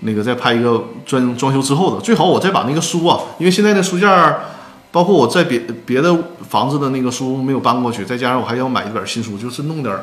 [0.00, 4.38] 那个再拍一个装装修之后的，最好我再把那个书啊，因为现在的书架。
[4.92, 6.16] 包括我在别别的
[6.48, 9.94] 房子的那个书没有搬过去，再加上我还要买一本新书，就是弄点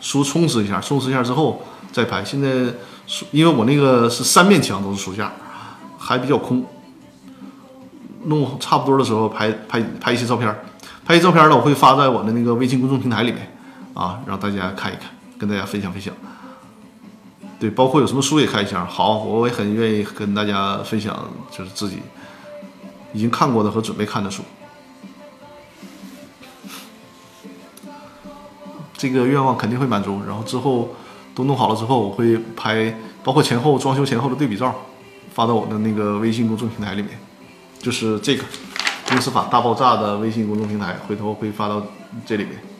[0.00, 1.62] 书充实一下，充实一下之后
[1.92, 2.24] 再拍。
[2.24, 2.48] 现在
[3.06, 5.30] 书因为我那个是三面墙都是书架，
[5.96, 6.64] 还比较空，
[8.24, 10.52] 弄差不多的时候拍拍拍一些照片，
[11.04, 13.54] 拍一些照片呢，我会发在我的那个微信公众平台里面
[13.94, 16.12] 啊，让大家看一看，跟大家分享分享。
[17.62, 21.16] 对，包括有什么书也开箱，好，我也很愿意跟大家分享，
[21.48, 22.00] 就是自己
[23.12, 24.42] 已经看过的和准备看的书。
[28.94, 30.92] 这个愿望肯定会满足，然后之后
[31.36, 32.92] 都弄好了之后，我会拍，
[33.22, 34.74] 包括前后装修前后的对比照，
[35.32, 37.16] 发到我的那个微信公众平台里面。
[37.78, 38.42] 就是这个，
[39.08, 41.80] 公司法大爆炸的微信公众平台，回头会发到
[42.26, 42.71] 这里面。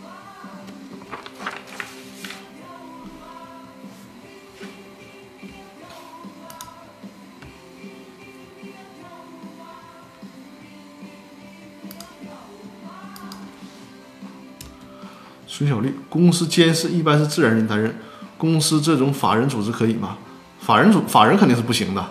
[15.55, 17.95] 孙小丽，公司监事一般是自然人担任，
[18.39, 20.17] 公司这种法人组织可以吗？
[20.59, 22.03] 法人组法人肯定是不行的，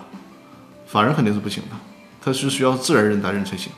[0.86, 1.76] 法人肯定是不行的，
[2.24, 3.72] 他是需要自然人担任才行。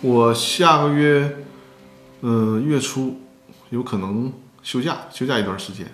[0.00, 1.38] 我下个月，
[2.20, 3.20] 嗯，月初
[3.70, 4.32] 有可能
[4.62, 5.86] 休假，休假一段时间。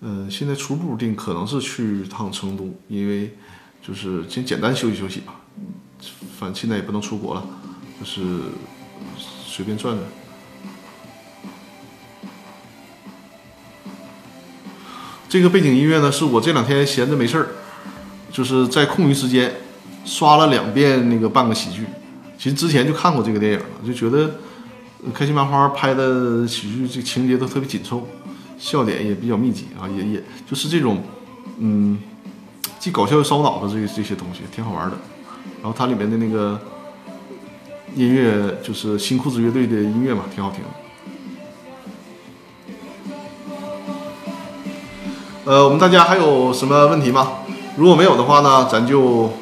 [0.00, 3.36] 嗯，现在初步定可能是去趟成都，因为
[3.82, 5.40] 就是先简单休息休息吧。
[6.38, 7.44] 反正现在也不能出国了，
[7.98, 8.22] 就是
[9.18, 10.06] 随便转转。
[15.28, 17.48] 这个背景音乐呢，是我这两天闲着没事儿，
[18.30, 19.56] 就是在空余时间
[20.04, 21.84] 刷了两遍那个半个喜剧。
[22.46, 24.30] 其实之前就看过这个电影了，就觉得
[25.12, 28.06] 开心麻花拍的喜剧这个情节都特别紧凑，
[28.56, 31.02] 笑点也比较密集啊，也也就是这种
[31.58, 31.98] 嗯，
[32.78, 34.96] 既搞笑又烧脑的这这些东西挺好玩的。
[35.60, 36.56] 然后它里面的那个
[37.96, 40.70] 音乐就是新裤子乐队的音乐嘛，挺好听的。
[45.46, 47.38] 呃，我们大家还有什么问题吗？
[47.76, 49.32] 如果没有的话呢，咱就。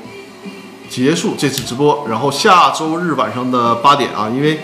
[0.94, 4.60] 结束这次直播，然后下周日晚上的八点啊，因为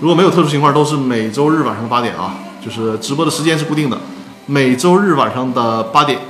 [0.00, 3.98] 如果没有特殊情况，都是每周日晚上的八点啊，就是直播的时间是固定的，
[4.44, 6.20] 每周日晚上的八点，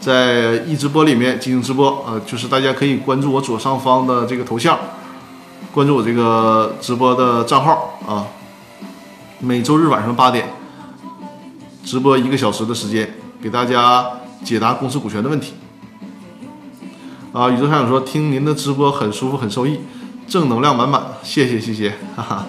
[0.00, 4.76] 在易直播里面进行直播，呃，就是大家可以关注我左上方的这个头像，
[5.70, 8.26] 关注我这个直播的账号啊，
[9.38, 10.52] 每周日晚上八点
[11.84, 14.04] 直播一个小时的时间，给大家
[14.42, 15.54] 解答公司股权的问题。
[17.32, 19.78] 啊，宇宙探长说听您的直播很舒服，很受益，
[20.26, 22.46] 正能量满满，谢谢谢谢，哈哈，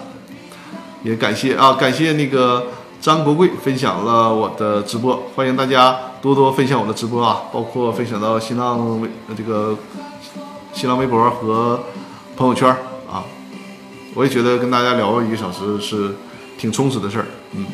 [1.04, 2.66] 也感谢啊，感谢那个
[3.00, 9.78] 张国贵分享了我的直播，欢迎大家多多分享我的直播啊，包括分享到新浪微这个
[10.72, 11.78] 新浪微博和
[12.36, 12.68] 朋友圈
[13.08, 13.22] 啊，
[14.14, 16.16] 我也觉得跟大家聊一个小时是
[16.58, 17.64] 挺充实的事儿，嗯。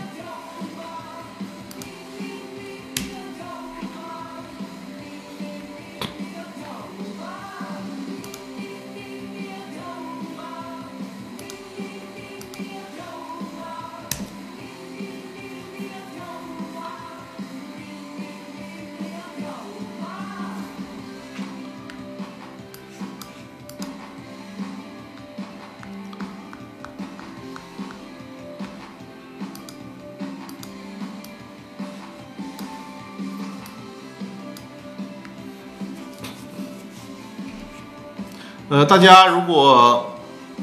[38.88, 40.12] 大家如果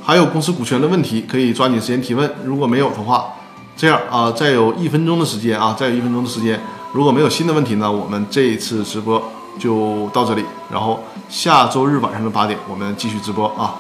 [0.03, 2.29] 还有公司股权的问题，可以抓紧时间提问。
[2.43, 3.27] 如果没有的话，
[3.77, 6.59] 这样啊，再有一分钟的时间啊，再有一分钟的时间。
[6.91, 9.21] 如果没有新的问题呢，我们这一次直播
[9.59, 10.43] 就到这里。
[10.71, 10.99] 然后
[11.29, 13.75] 下周日晚上的八点，我们继续直播啊。